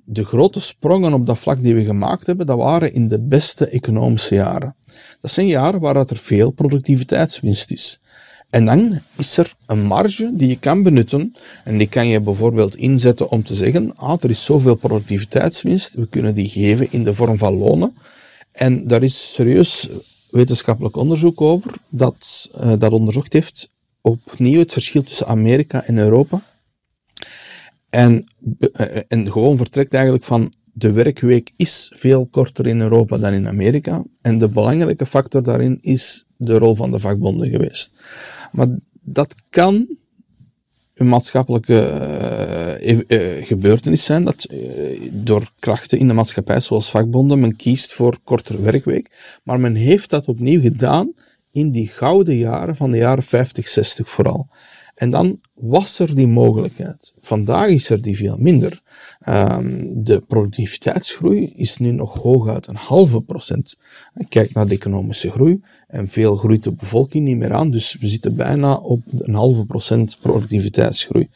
de 0.05 0.25
grote 0.25 0.61
sprongen 0.61 1.13
op 1.13 1.27
dat 1.27 1.39
vlak 1.39 1.63
die 1.63 1.75
we 1.75 1.85
gemaakt 1.85 2.27
hebben, 2.27 2.47
dat 2.47 2.59
waren 2.59 2.93
in 2.93 3.09
de 3.09 3.21
beste 3.21 3.69
economische 3.69 4.35
jaren. 4.35 4.77
Dat 5.21 5.31
zijn 5.31 5.47
jaren 5.47 5.81
waar 5.81 5.97
er 5.97 6.17
veel 6.17 6.51
productiviteitswinst 6.51 7.71
is. 7.71 8.01
En 8.51 8.65
dan 8.65 9.01
is 9.17 9.37
er 9.37 9.55
een 9.67 9.83
marge 9.83 10.31
die 10.35 10.49
je 10.49 10.59
kan 10.59 10.83
benutten. 10.83 11.35
En 11.65 11.79
die 11.79 11.89
kan 11.89 12.09
je 12.09 12.21
bijvoorbeeld 12.21 12.77
inzetten 12.77 13.31
om 13.31 13.45
te 13.45 13.55
zeggen, 13.55 13.97
ah, 13.97 14.17
er 14.21 14.31
is 14.31 14.45
zoveel 14.45 14.75
productiviteitswinst, 14.75 15.95
we 15.95 16.07
kunnen 16.07 16.35
die 16.35 16.49
geven 16.49 16.93
in 16.93 17.05
de 17.05 17.15
vorm 17.15 17.39
van 17.39 17.55
lonen. 17.55 17.97
En 18.53 18.87
daar 18.87 19.03
is 19.03 19.33
serieus 19.35 19.89
wetenschappelijk 20.31 20.97
onderzoek 20.97 21.41
over, 21.41 21.73
dat, 21.89 22.51
uh, 22.61 22.73
dat 22.79 22.93
onderzocht 22.93 23.33
heeft 23.33 23.69
opnieuw 24.01 24.59
het 24.59 24.73
verschil 24.73 25.03
tussen 25.03 25.27
Amerika 25.27 25.85
en 25.85 25.99
Europa. 25.99 26.41
En, 27.89 28.25
uh, 28.59 28.97
en 29.09 29.33
gewoon 29.33 29.57
vertrekt 29.57 29.95
eigenlijk 29.95 30.25
van 30.25 30.53
de 30.73 30.93
werkweek 30.93 31.53
is 31.57 31.93
veel 31.95 32.27
korter 32.27 32.67
in 32.67 32.81
Europa 32.81 33.19
dan 33.19 33.33
in 33.33 33.49
Amerika. 33.49 34.05
En 34.23 34.39
de 34.39 34.49
belangrijke 34.49 35.07
factor 35.07 35.43
daarin 35.43 35.79
is 35.81 36.24
de 36.45 36.59
rol 36.59 36.75
van 36.75 36.91
de 36.91 36.99
vakbonden 36.99 37.51
geweest. 37.51 38.03
Maar 38.53 38.67
dat 39.01 39.35
kan 39.51 39.87
een 40.95 41.09
maatschappelijke 41.09 42.79
uh, 42.83 43.01
uh, 43.09 43.47
gebeurtenis 43.47 44.05
zijn 44.05 44.25
dat 44.25 44.47
uh, 44.51 45.11
door 45.13 45.51
krachten 45.59 45.99
in 45.99 46.09
de 46.09 46.15
maatschappij, 46.15 46.61
zoals 46.61 46.91
vakbonden, 46.91 47.41
men 47.41 47.57
kiest 47.57 47.93
voor 47.93 48.19
kortere 48.25 48.61
werkweek. 48.61 49.39
Maar 49.43 49.61
men 49.61 49.75
heeft 49.75 50.11
dat 50.11 50.29
opnieuw 50.29 50.61
gedaan 50.61 51.13
in 51.51 51.71
die 51.71 51.89
gouden 51.89 52.37
jaren 52.37 52.77
van 52.77 52.91
de 52.91 52.97
jaren 52.97 53.23
50, 53.23 53.69
60 53.69 54.09
vooral. 54.09 54.49
En 54.95 55.11
dan 55.11 55.41
was 55.55 55.99
er 55.99 56.15
die 56.15 56.27
mogelijkheid. 56.27 57.13
Vandaag 57.21 57.69
is 57.69 57.91
er 57.91 58.03
die 58.03 58.17
veel 58.17 58.37
minder. 58.37 58.83
Um, 59.29 60.05
de 60.05 60.21
productiviteitsgroei 60.21 61.53
is 61.55 61.77
nu 61.77 61.91
nog 61.91 62.15
hooguit 62.15 62.67
een 62.67 62.77
halve 62.77 63.21
procent. 63.21 63.77
Kijk 64.29 64.53
naar 64.53 64.67
de 64.67 64.75
economische 64.75 65.31
groei 65.31 65.61
en 65.87 66.09
veel 66.09 66.37
groeit 66.37 66.63
de 66.63 66.73
bevolking 66.73 67.25
niet 67.25 67.37
meer 67.37 67.53
aan, 67.53 67.71
dus 67.71 67.97
we 68.01 68.09
zitten 68.09 68.35
bijna 68.35 68.75
op 68.75 69.03
een 69.19 69.35
halve 69.35 69.67
procent 69.67 70.19
productiviteitsgroei. 70.21 71.29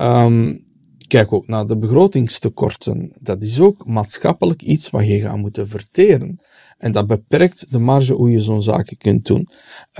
Um, 0.00 0.64
kijk 1.08 1.32
ook 1.32 1.46
naar 1.46 1.66
de 1.66 1.76
begrotingstekorten. 1.76 3.12
Dat 3.20 3.42
is 3.42 3.60
ook 3.60 3.86
maatschappelijk 3.86 4.62
iets 4.62 4.90
wat 4.90 5.06
je 5.06 5.20
gaat 5.20 5.36
moeten 5.36 5.68
verteren. 5.68 6.40
En 6.78 6.92
dat 6.92 7.06
beperkt 7.06 7.66
de 7.72 7.78
marge 7.78 8.12
hoe 8.12 8.30
je 8.30 8.40
zo'n 8.40 8.62
zaken 8.62 8.96
kunt 8.96 9.26
doen. 9.26 9.48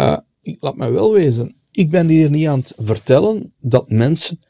Uh, 0.00 0.16
laat 0.42 0.76
me 0.76 0.90
wel 0.90 1.12
wezen, 1.12 1.55
ik 1.76 1.90
ben 1.90 2.08
hier 2.08 2.30
niet 2.30 2.46
aan 2.46 2.58
het 2.58 2.72
vertellen 2.76 3.52
dat 3.60 3.90
mensen 3.90 4.40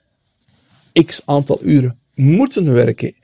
x 1.05 1.23
aantal 1.25 1.59
uren 1.62 1.99
moeten 2.15 2.73
werken. 2.73 3.15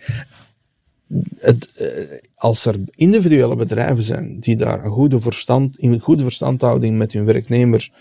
Het, 1.39 1.71
eh, 1.75 1.89
als 2.35 2.65
er 2.65 2.77
individuele 2.95 3.57
bedrijven 3.57 4.05
zijn 4.05 4.41
die 4.41 4.57
daar 4.57 4.85
een 4.85 4.91
goede, 4.91 5.21
verstand, 5.21 5.79
in 5.79 6.01
goede 6.01 6.23
verstandhouding 6.23 6.99
met 6.99 7.13
hun 7.13 7.25
werknemers 7.25 7.93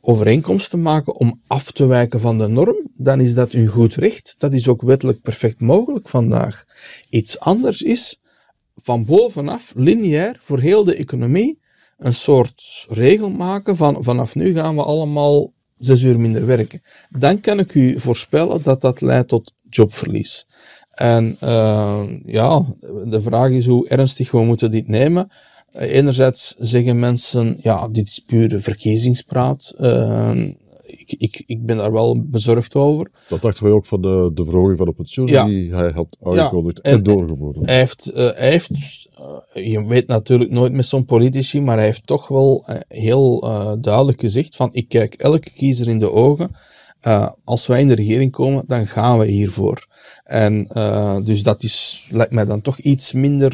overeenkomsten 0.00 0.82
maken 0.82 1.14
om 1.14 1.40
af 1.46 1.72
te 1.72 1.86
wijken 1.86 2.20
van 2.20 2.38
de 2.38 2.48
norm, 2.48 2.90
dan 2.96 3.20
is 3.20 3.34
dat 3.34 3.52
hun 3.52 3.66
goed 3.66 3.94
recht. 3.94 4.34
Dat 4.38 4.52
is 4.52 4.68
ook 4.68 4.82
wettelijk 4.82 5.20
perfect 5.20 5.60
mogelijk 5.60 6.08
vandaag. 6.08 6.64
Iets 7.08 7.38
anders 7.38 7.82
is 7.82 8.20
van 8.74 9.04
bovenaf, 9.04 9.72
lineair, 9.76 10.36
voor 10.40 10.60
heel 10.60 10.84
de 10.84 10.94
economie, 10.94 11.58
een 12.00 12.14
soort 12.14 12.86
regel 12.88 13.30
maken 13.30 13.76
van 13.76 14.04
vanaf 14.04 14.34
nu 14.34 14.54
gaan 14.54 14.76
we 14.76 14.82
allemaal 14.82 15.52
zes 15.78 16.02
uur 16.02 16.20
minder 16.20 16.46
werken. 16.46 16.82
Dan 17.10 17.40
kan 17.40 17.58
ik 17.58 17.74
u 17.74 18.00
voorspellen 18.00 18.62
dat 18.62 18.80
dat 18.80 19.00
leidt 19.00 19.28
tot 19.28 19.52
jobverlies. 19.68 20.46
En 20.90 21.36
uh, 21.44 22.02
ja, 22.24 22.64
de 23.04 23.20
vraag 23.22 23.50
is 23.50 23.66
hoe 23.66 23.88
ernstig 23.88 24.30
we 24.30 24.44
moeten 24.44 24.70
dit 24.70 24.88
nemen. 24.88 25.30
Enerzijds 25.72 26.54
zeggen 26.58 26.98
mensen, 26.98 27.56
ja, 27.62 27.88
dit 27.88 28.08
is 28.08 28.18
pure 28.18 28.58
verkiezingspraat. 28.58 29.74
Uh, 29.78 30.48
ik, 30.90 31.14
ik, 31.18 31.42
ik 31.46 31.66
ben 31.66 31.76
daar 31.76 31.92
wel 31.92 32.22
bezorgd 32.26 32.74
over. 32.74 33.10
Dat 33.28 33.40
dachten 33.40 33.64
wij 33.64 33.72
ook 33.72 33.86
van 33.86 34.00
de, 34.00 34.30
de 34.34 34.44
verhoging 34.44 34.78
van 34.78 34.86
de 34.86 34.92
pensioen 34.92 35.26
die 35.26 35.74
hij 35.74 35.90
had 35.90 36.16
aangekondigd 36.22 36.80
en, 36.80 36.92
en, 36.92 37.02
doorgevoerd. 37.02 37.56
Hij 37.66 37.78
heeft, 37.78 38.10
uh, 38.14 38.14
hij 38.14 38.50
heeft 38.50 38.70
uh, 39.54 39.72
je 39.72 39.84
weet 39.86 40.06
natuurlijk 40.06 40.50
nooit 40.50 40.72
met 40.72 40.86
zo'n 40.86 41.04
politici, 41.04 41.60
maar 41.60 41.76
hij 41.76 41.86
heeft 41.86 42.06
toch 42.06 42.28
wel 42.28 42.64
uh, 42.68 42.76
heel 42.88 43.40
duidelijk 43.80 44.20
gezegd 44.20 44.56
van 44.56 44.68
ik 44.72 44.88
kijk 44.88 45.14
elke 45.14 45.50
kiezer 45.50 45.88
in 45.88 45.98
de 45.98 46.10
ogen. 46.10 46.56
als 47.44 47.66
wij 47.66 47.80
in 47.80 47.88
de 47.88 47.94
regering 47.94 48.30
komen, 48.30 48.64
dan 48.66 48.86
gaan 48.86 49.18
we 49.18 49.26
hiervoor. 49.26 49.86
En 50.24 50.68
dus 51.24 51.42
dat 51.42 51.62
is, 51.62 52.08
lijkt 52.10 52.32
mij 52.32 52.44
dan 52.44 52.60
toch 52.60 52.78
iets 52.78 53.12
minder 53.12 53.52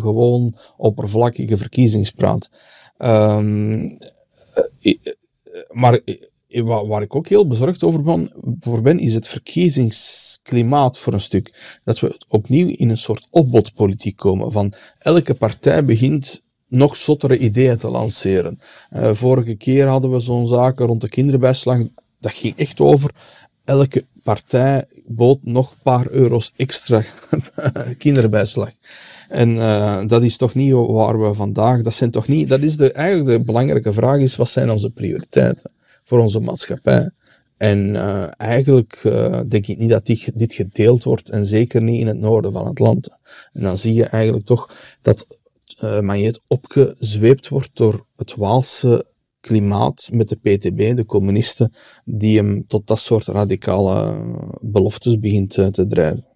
gewoon 0.00 0.54
oppervlakkige 0.76 1.56
verkiezingspraat. 1.56 2.50
Um, 2.98 3.98
maar 5.70 6.00
waar, 6.48 6.86
waar, 6.86 7.02
ik 7.02 7.14
ook 7.14 7.28
heel 7.28 7.46
bezorgd 7.46 7.82
over 7.82 8.02
ben, 8.02 8.30
voor 8.60 8.82
ben, 8.82 8.98
is 8.98 9.14
het 9.14 9.28
verkiezingsklimaat 9.28 10.98
voor 10.98 11.12
een 11.12 11.20
stuk. 11.20 11.78
Dat 11.84 12.00
we 12.00 12.20
opnieuw 12.28 12.68
in 12.68 12.90
een 12.90 12.98
soort 12.98 13.26
opbodpolitiek 13.30 14.16
komen. 14.16 14.52
Van 14.52 14.72
elke 14.98 15.34
partij 15.34 15.84
begint 15.84 16.42
nog 16.68 16.96
zottere 16.96 17.38
ideeën 17.38 17.78
te 17.78 17.88
lanceren. 17.88 18.58
Vorige 18.90 19.54
keer 19.54 19.86
hadden 19.86 20.10
we 20.10 20.20
zo'n 20.20 20.46
zaken 20.46 20.86
rond 20.86 21.00
de 21.00 21.08
kinderbijslag. 21.08 21.78
Dat 22.20 22.32
ging 22.32 22.56
echt 22.56 22.80
over 22.80 23.10
elke 23.64 24.06
partij 24.22 24.84
bood 25.06 25.38
nog 25.42 25.70
een 25.70 25.82
paar 25.82 26.10
euro's 26.10 26.52
extra 26.56 27.02
kinderbijslag. 27.98 28.70
En 29.32 29.50
uh, 29.50 30.06
dat 30.06 30.22
is 30.22 30.36
toch 30.36 30.54
niet 30.54 30.72
waar 30.72 31.20
we 31.20 31.34
vandaag, 31.34 31.82
dat 31.82 31.94
zijn 31.94 32.10
toch 32.10 32.28
niet, 32.28 32.48
dat 32.48 32.60
is 32.60 32.76
de, 32.76 32.92
eigenlijk 32.92 33.38
de 33.38 33.44
belangrijke 33.44 33.92
vraag 33.92 34.20
is, 34.20 34.36
wat 34.36 34.48
zijn 34.48 34.70
onze 34.70 34.90
prioriteiten 34.90 35.72
voor 36.02 36.18
onze 36.18 36.40
maatschappij? 36.40 37.10
En 37.56 37.78
uh, 37.88 38.26
eigenlijk 38.36 39.00
uh, 39.04 39.40
denk 39.48 39.66
ik 39.66 39.78
niet 39.78 39.90
dat 39.90 40.06
die, 40.06 40.24
dit 40.34 40.54
gedeeld 40.54 41.04
wordt, 41.04 41.28
en 41.28 41.46
zeker 41.46 41.82
niet 41.82 42.00
in 42.00 42.06
het 42.06 42.18
noorden 42.18 42.52
van 42.52 42.66
het 42.66 42.78
land. 42.78 43.08
En 43.52 43.62
dan 43.62 43.78
zie 43.78 43.94
je 43.94 44.04
eigenlijk 44.04 44.46
toch 44.46 44.70
dat 45.02 45.26
uh, 45.82 46.00
Magnet 46.00 46.40
opgezweept 46.46 47.48
wordt 47.48 47.70
door 47.72 48.06
het 48.16 48.34
Waalse 48.34 49.06
klimaat 49.40 50.08
met 50.12 50.28
de 50.28 50.36
PTB, 50.36 50.96
de 50.96 51.04
communisten, 51.04 51.72
die 52.04 52.36
hem 52.36 52.66
tot 52.66 52.86
dat 52.86 52.98
soort 53.00 53.26
radicale 53.26 54.14
beloftes 54.60 55.18
begint 55.18 55.50
te 55.50 55.86
drijven. 55.86 56.26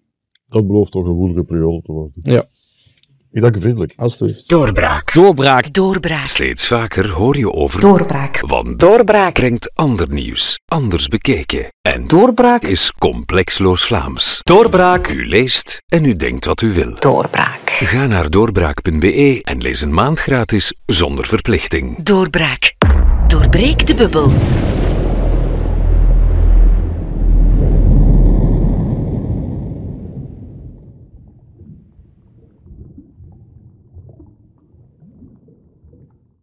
Dat 0.49 0.67
belooft 0.67 0.91
toch 0.91 1.05
een 1.05 1.13
woelige 1.13 1.43
periode 1.43 1.81
te 1.81 1.91
worden. 1.91 2.13
Ja. 2.21 2.45
Ik 3.31 3.41
dank 3.41 3.55
u 3.55 3.59
vriendelijk. 3.59 3.93
Alsjeblieft. 3.95 4.49
Doorbraak. 4.49 5.13
Doorbraak. 5.13 5.73
Doorbraak. 5.73 6.27
Steeds 6.27 6.67
vaker 6.67 7.09
hoor 7.09 7.37
je 7.37 7.51
over 7.51 7.79
Doorbraak. 7.79 8.39
Want 8.39 8.79
Doorbraak 8.79 9.33
brengt 9.33 9.71
ander 9.75 10.09
nieuws, 10.09 10.59
anders 10.65 11.07
bekeken. 11.07 11.67
En 11.81 12.07
Doorbraak 12.07 12.63
is 12.63 12.91
complexloos 12.91 13.85
Vlaams. 13.85 14.39
Doorbraak. 14.43 15.07
U 15.07 15.27
leest 15.27 15.81
en 15.87 16.05
u 16.05 16.13
denkt 16.13 16.45
wat 16.45 16.61
u 16.61 16.73
wil. 16.73 16.95
Doorbraak. 16.99 17.69
Ga 17.69 18.05
naar 18.05 18.29
doorbraak.be 18.29 19.39
en 19.43 19.61
lees 19.61 19.81
een 19.81 19.93
maand 19.93 20.19
gratis 20.19 20.73
zonder 20.85 21.25
verplichting. 21.25 22.03
Doorbraak. 22.03 22.75
Doorbreek 23.27 23.87
de 23.87 23.95
bubbel. 23.95 24.31